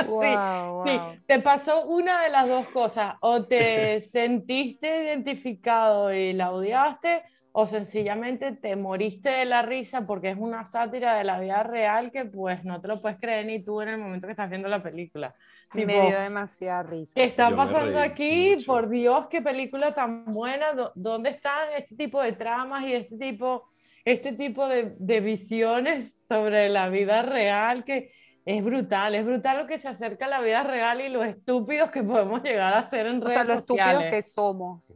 [0.07, 1.15] Wow, Sí, wow.
[1.27, 7.65] te pasó una de las dos cosas, o te sentiste identificado y la odiaste, o
[7.67, 12.25] sencillamente te moriste de la risa porque es una sátira de la vida real que
[12.25, 14.81] pues no te lo puedes creer ni tú en el momento que estás viendo la
[14.83, 15.33] película.
[15.73, 17.13] Tipo, Me dio demasiada risa.
[17.15, 18.53] ¿Qué está Yo pasando aquí?
[18.55, 18.67] mucho.
[18.67, 20.73] Por Dios, qué película tan buena.
[20.73, 23.69] ¿Dó- ¿Dónde están este tipo de tramas y este tipo,
[24.11, 27.83] este tipo de, de visiones sobre la vida real?
[27.83, 28.11] Que
[28.45, 31.91] es brutal, es brutal lo que se acerca a la vida real y lo estúpidos
[31.91, 34.11] que podemos llegar a ser en O redes sea, lo estúpidos sociales.
[34.15, 34.93] que somos.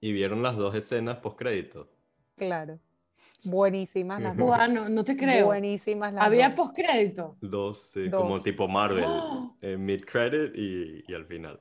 [0.00, 1.88] y vieron las dos escenas post crédito.
[2.36, 2.78] Claro.
[3.44, 4.56] Buenísimas las dos.
[4.68, 5.46] No, no te creo.
[5.46, 6.56] Buenísimas las Había dos.
[6.56, 7.36] postcrédito.
[7.40, 8.20] Dos, sí, Dos.
[8.20, 9.56] como tipo Marvel, ¡Oh!
[9.62, 11.60] eh, mid credit y, y al final.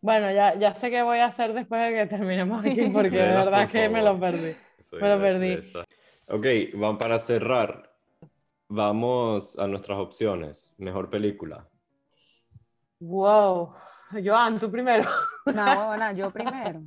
[0.00, 3.28] Bueno, ya, ya sé qué voy a hacer después de que terminemos aquí porque de
[3.28, 4.56] verdad por que me lo perdí.
[4.84, 5.58] Soy Me lo perdí.
[6.28, 7.94] Ok, van para cerrar.
[8.68, 10.74] Vamos a nuestras opciones.
[10.78, 11.66] Mejor película.
[13.00, 13.74] Wow.
[14.24, 15.08] Joan, tú primero.
[15.46, 16.82] No, huevona, yo primero.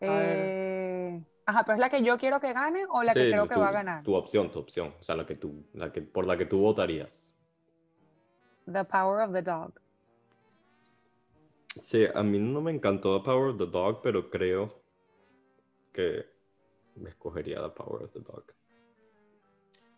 [0.00, 3.54] Eh, ajá, pero es la que yo quiero que gane o la que creo que
[3.54, 4.02] tu- va a ganar.
[4.02, 4.94] Tu opción, tu opción.
[4.98, 7.36] O sea, la que tú, la que, por la que tú votarías.
[8.70, 9.72] The Power of the Dog.
[11.82, 14.82] Sí, a mí no me encantó The Power of the Dog, pero creo
[15.92, 16.26] que
[16.96, 18.44] me escogería The Power of the Dog.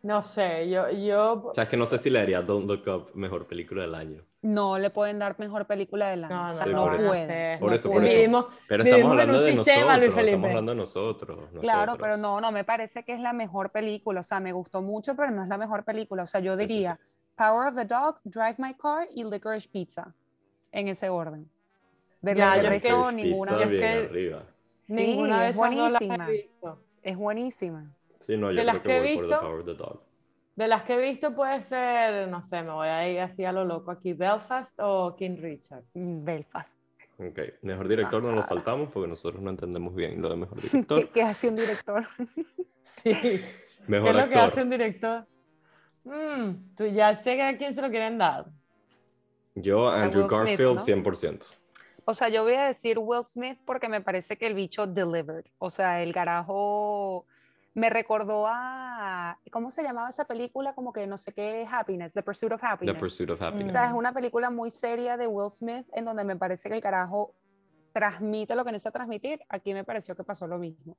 [0.03, 2.86] No sé, yo, yo O sea, es que no sé si le haría Don't Look
[2.86, 4.22] Up mejor película del año.
[4.42, 6.34] No le pueden dar mejor película del año.
[6.36, 7.09] No, o sea, no, Sí, no por eso.
[7.09, 7.59] pueden.
[7.59, 8.14] Por no eso, por eso.
[8.14, 9.99] Vivimos, Pero Vivimos estamos en hablando un de sistema, nosotros.
[10.01, 10.30] Luis Felipe.
[10.36, 11.38] Estamos hablando de nosotros.
[11.61, 14.20] Claro, pero no, no me parece que es la mejor película.
[14.20, 16.22] O sea, me gustó mucho, pero no es la mejor película.
[16.22, 17.01] O sea, yo Sí, sí, diría
[17.36, 20.14] Power of the Dog, Drive My Car y Licorice Pizza.
[20.70, 21.51] En ese orden.
[22.20, 23.53] De yo resto, ninguna.
[23.53, 24.42] Pizza es bien que- arriba.
[24.86, 26.28] ninguna Sí, de es esas no las he buenísima.
[26.28, 26.78] visto.
[27.07, 27.88] Es buenísima.
[28.18, 29.66] Sí, no, yo De las creo que, que he voy por visto, The Power of
[29.66, 30.02] the Dog.
[30.57, 33.52] De las que he visto puede ser, no sé, me voy a ir así a
[33.52, 35.84] lo loco aquí, Belfast o King Richard.
[35.94, 36.76] Mm, Belfast.
[37.18, 38.48] Ok, mejor director no lo Ajá.
[38.48, 41.09] saltamos porque nosotros no entendemos bien lo de mejor ¿Qué, director.
[41.11, 42.04] qué hace un director?
[42.82, 43.11] Sí.
[43.12, 43.44] ¿Qué
[43.86, 45.26] Mejor es lo que hace un director?
[46.04, 48.46] Mm, tú ya sé a quién se lo quieren dar.
[49.54, 50.80] Yo, Andrew Smith, Garfield, ¿no?
[51.04, 51.44] 100%.
[52.09, 55.44] O sea, yo voy a decir Will Smith porque me parece que el bicho delivered.
[55.59, 57.26] O sea, el carajo
[57.74, 59.38] me recordó a.
[59.50, 60.72] ¿Cómo se llamaba esa película?
[60.74, 62.96] Como que no sé qué, Happiness, The Pursuit of The Happiness.
[62.96, 63.72] Pursuit of O Happiness.
[63.72, 66.80] sea, es una película muy seria de Will Smith en donde me parece que el
[66.80, 67.34] carajo
[67.92, 69.40] transmite lo que necesita transmitir.
[69.48, 70.96] Aquí me pareció que pasó lo mismo.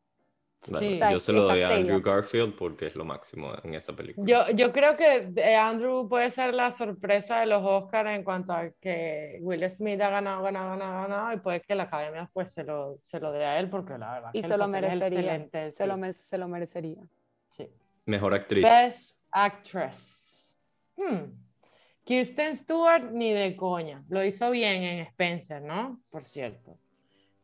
[0.70, 0.95] Bueno, sí.
[0.95, 2.01] O sea, yo se lo doy a Andrew.
[2.01, 4.26] Garfield porque es lo máximo en esa película.
[4.47, 8.51] Yo, yo creo que eh, Andrew puede ser la sorpresa de los Oscars en cuanto
[8.53, 12.51] a que Will Smith ha ganado, ganado, ganado, ganado y puede que la academia pues
[12.51, 15.20] se lo, se lo dé a él porque la verdad Y que se lo merecería.
[15.36, 17.03] excelente, Se, lo, sí, se lo merecería.
[17.49, 17.70] sí.
[18.05, 18.64] Mejor actriz.
[18.64, 19.97] Best Actress.
[20.95, 21.26] Hmm.
[22.03, 24.03] Kirsten Stewart ni de coña.
[24.10, 25.99] Lo hizo bien en Spencer, ¿no?
[26.10, 26.78] Por cierto.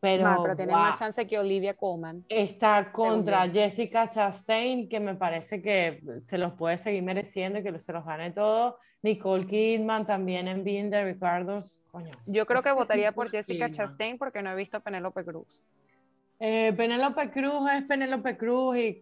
[0.04, 2.26] Pero, Ma, pero tiene guau, más chance que Olivia Colman.
[2.28, 3.50] Está contra.
[3.50, 8.04] Jessica Chastain, que me parece que se los puede seguir mereciendo y que se los
[8.04, 8.78] gane todo.
[9.02, 11.80] Nicole Kidman también en Being the Ricardos.
[11.90, 12.12] Coño.
[12.26, 13.88] Yo creo que votaría por Jessica Kidman.
[13.88, 15.64] Chastain porque no he visto a Penélope Cruz.
[16.38, 19.00] Eh, Penélope Cruz es Penélope Cruz y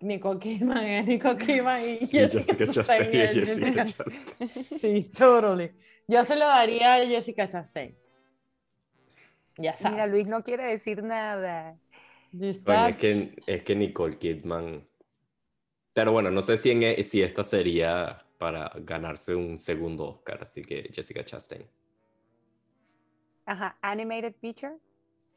[0.00, 4.48] Nicole Kidman es Nicole Kidman y Y Jessica, Chastain es Jessica Jessica Chastain.
[4.80, 5.70] Sí, totally.
[6.06, 8.01] Yo se lo daría a Jessica Chastain.
[9.58, 10.10] Ya Mira, sabes.
[10.10, 11.76] Luis no quiere decir nada.
[12.32, 14.86] Es, que, es que Nicole Kidman.
[15.94, 20.38] Pero bueno, no sé si, en, e- si esta sería para ganarse un segundo Oscar,
[20.42, 21.66] así que Jessica Chastain.
[23.46, 24.74] Ajá, animated feature.
[24.74, 24.78] o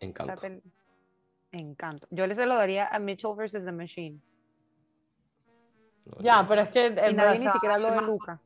[0.02, 0.42] sea, Encanto.
[1.52, 2.08] Encanto.
[2.12, 3.52] Yo le se lo daría a Mitchell vs.
[3.66, 4.22] The Machine.
[6.06, 6.86] No, Ya, yo- pero es que...
[6.86, 8.42] Y en verdad nadie ni siquiera habló de Luca.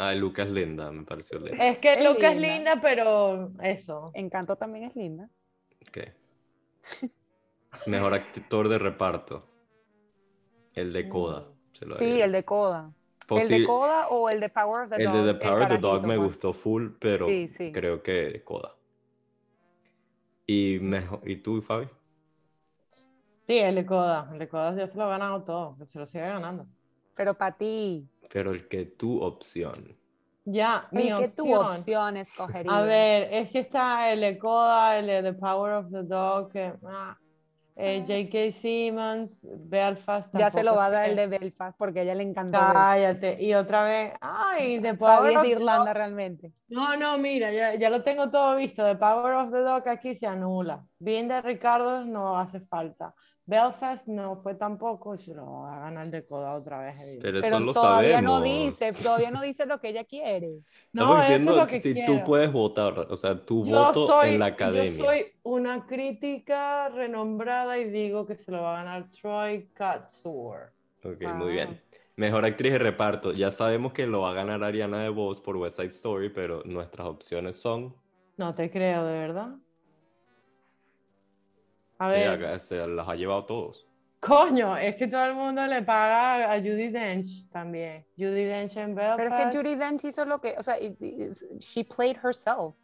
[0.00, 1.64] Ah, Lucas Linda, me pareció linda.
[1.64, 2.54] Es que Es Luca es linda.
[2.54, 4.12] linda, pero eso.
[4.14, 5.28] Encanto también es linda.
[5.88, 5.98] Ok.
[7.86, 9.44] Mejor actor de reparto.
[10.76, 11.48] El de Coda.
[11.72, 12.92] se lo Sí, el de Coda.
[13.22, 15.14] ¿El Posi- de Coda o el de Power of the el Dog?
[15.26, 16.28] de The Power of the Dog me pues.
[16.28, 17.72] gustó full, pero Sí, sí.
[17.72, 18.74] creo que Coda.
[20.46, 21.88] ¿Y, mejor, ¿Y tú, Fabi?
[23.42, 24.28] Sí, el de Coda.
[24.32, 25.76] El de Coda ya se lo ha ganado todo.
[25.86, 26.66] Se lo sigue ganando.
[27.16, 29.96] Pero para ti, Pero el que tu opción.
[30.44, 31.66] Ya, mi el que tu opción.
[31.66, 32.72] opción escogería.
[32.76, 36.50] A ver, es que está el de Coda, el de The Power of the Dog,
[36.50, 37.16] que, ah,
[37.76, 38.50] eh, J.K.
[38.52, 40.34] Simmons, Belfast.
[40.36, 42.58] ya se lo va a dar el de Belfast porque a ella le encantó.
[42.58, 42.74] Belfast.
[42.74, 43.42] Cállate.
[43.42, 45.94] Y otra vez, ay, The Power of de the Irlanda Dog.
[45.96, 46.52] realmente.
[46.68, 48.84] No, no, mira, ya, ya lo tengo todo visto.
[48.84, 50.84] The Power of the Dog aquí se anula.
[50.98, 53.14] Bien de Ricardo no hace falta.
[53.48, 56.96] Belfast no fue tampoco, se lo va a ganar de Coda otra vez.
[57.00, 57.22] evidente.
[57.22, 58.32] Pero eso Pero lo todavía sabemos.
[58.32, 60.60] no dice, todavía no dice lo que ella quiere.
[60.92, 62.12] No, Estamos eso es diciendo lo que si quiero.
[62.12, 65.04] tú puedes votar, o sea, tu Yo voto soy, en la yo academia.
[65.04, 70.70] soy una crítica renombrada y digo que se lo va a ganar Troy Katsur.
[71.02, 71.32] Ok, Ah.
[71.32, 71.80] muy bien.
[72.16, 73.32] Mejor actriz de reparto.
[73.32, 77.06] Ya sabemos que lo va a ganar Ariana DeBose por West Side Story, pero nuestras
[77.06, 77.94] opciones son.
[78.36, 79.54] No te creo, de verdad.
[81.98, 83.84] A Sí, ver, acá se las ha llevado todos.
[84.20, 88.04] coño, es que todo el mundo le paga a Judy Dench también.
[88.16, 89.16] Judy Dench en Belfast.
[89.18, 92.74] Pero es que Judy Dench hizo lo que, o sea, it- it- she played herself.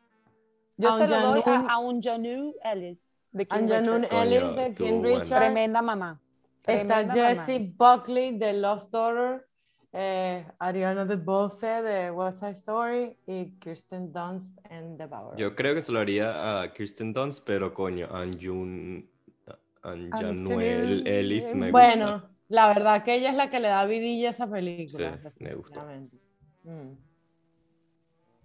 [0.76, 4.08] Yo se lo doy a, a un Janu Ellis de King Richard.
[4.12, 5.20] Ellis de King bueno.
[5.20, 5.38] Richard.
[5.40, 6.20] Tremenda mamá.
[6.66, 7.28] Está tremenda mamá.
[7.28, 9.46] Jessie Buckley de Lost Daughter.
[9.96, 15.38] Eh, Ariana DeBose de West Side Story y Kirsten Dunst en The Power.
[15.38, 19.08] Yo creo que se lo haría a Kirsten Dunst, pero coño, Anjun.
[19.82, 21.72] Anjanuel Ellis me gusta.
[21.72, 25.12] Bueno, la verdad que ella es la que le da vidilla a esa película.
[25.12, 26.16] Sí, me definitivamente.
[26.64, 26.96] Mm.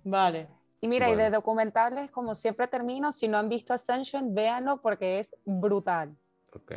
[0.04, 0.48] Vale.
[0.82, 1.38] Y mira, y de Bueno.
[1.38, 6.16] documentales, como siempre termino, si no han visto Ascension, véanlo porque es brutal.
[6.54, 6.74] Ok.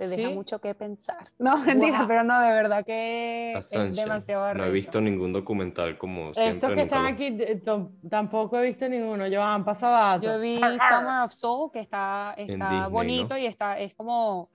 [0.00, 0.34] Te deja ¿Sí?
[0.34, 1.30] mucho que pensar.
[1.38, 2.08] No, mentira, Guau.
[2.08, 3.90] pero no, de verdad que Ascension.
[3.90, 4.72] es demasiado No he arrecho.
[4.72, 6.54] visto ningún documental como siempre.
[6.54, 9.24] Estos que están lo- aquí to- tampoco he visto ninguno.
[9.30, 10.24] Joan, pasa datos.
[10.24, 13.38] Yo vi Summer of Soul, que está, está Disney, bonito ¿no?
[13.38, 14.50] y está, es como,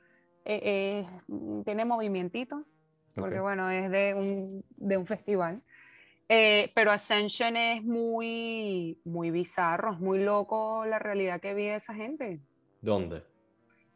[0.45, 2.63] eh, eh, tiene movimientito,
[3.13, 3.43] porque Ok.
[3.43, 5.61] bueno, es de un, de un festival.
[6.27, 11.93] Eh, pero Ascension es muy, muy bizarro, es muy loco la realidad que vive esa
[11.93, 12.41] gente
[12.81, 13.23] ¿Dónde?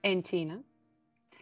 [0.04, 0.62] en China.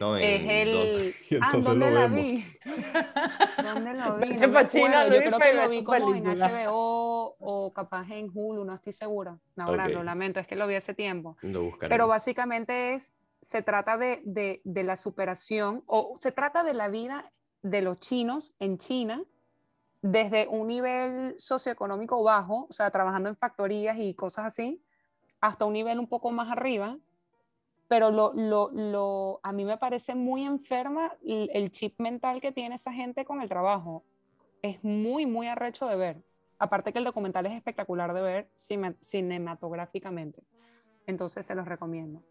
[0.00, 0.72] No, Es el...
[0.72, 2.16] ¿dónde- Ah, dónde ¿dónde lo la vemos?
[2.24, 2.44] vi?
[3.64, 4.28] ¿Dónde lo vi?
[4.34, 5.14] No me pa' China, acuerdo.
[5.14, 6.24] Yo creo que lo vi como en.
[6.38, 9.38] HBO o capaz en Hulu, no estoy segura.
[9.56, 9.90] No, ahora Ok.
[9.92, 11.36] lo lamento, es que lo vi hace tiempo.
[11.42, 11.88] Lo buscaremos.
[11.90, 16.88] Pero básicamente es, se trata de, de, de la superación o se trata de la
[16.88, 17.32] vida
[17.62, 19.22] de los chinos en China
[20.00, 24.80] desde un nivel socioeconómico bajo, o sea, trabajando en factorías y cosas así,
[25.40, 26.96] hasta un nivel un poco más arriba.
[27.88, 32.52] Pero lo, lo, lo, a mí me parece muy enferma el, el chip mental que
[32.52, 34.04] tiene esa gente con el trabajo.
[34.60, 36.22] Es muy, muy arrecho de ver.
[36.58, 40.42] Aparte que el documental es espectacular de ver cine- cinematográficamente.
[41.06, 42.22] Entonces se los recomiendo.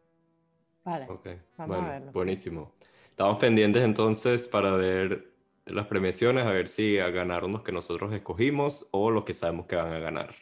[0.84, 1.08] Vale.
[1.08, 2.14] Vamos a bueno, verlo, sí.
[2.14, 2.72] buenísimo.
[3.10, 5.34] Estamos pendientes entonces para ver
[5.66, 9.76] las premiaciones, a ver si ganaron los que nosotros escogimos o los que sabemos que
[9.76, 10.36] van a ganar.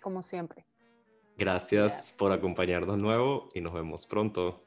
[0.00, 0.64] Como siempre.
[1.36, 2.16] Gracias Yes.
[2.16, 4.62] por acompañarnos nuevo y nos vemos pronto.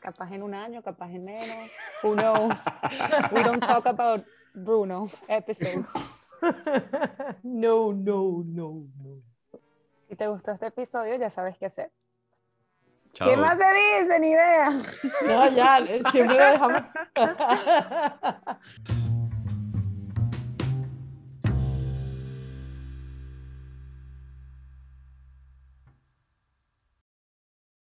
[0.00, 1.70] Capaz en un año, capaz en menos.
[2.02, 2.64] Who knows?
[3.32, 4.24] We don't talk about
[4.54, 5.86] Bruno episodes.
[7.42, 9.22] no, no, no, no.
[10.08, 11.90] Si te gustó este episodio, ya sabes qué hacer.
[13.12, 13.28] Chao.
[13.28, 13.64] ¿Qué más se
[14.04, 14.20] dice?
[14.20, 14.70] Ni idea.
[15.26, 15.78] No, ya,
[16.12, 16.82] siempre lo dejamos.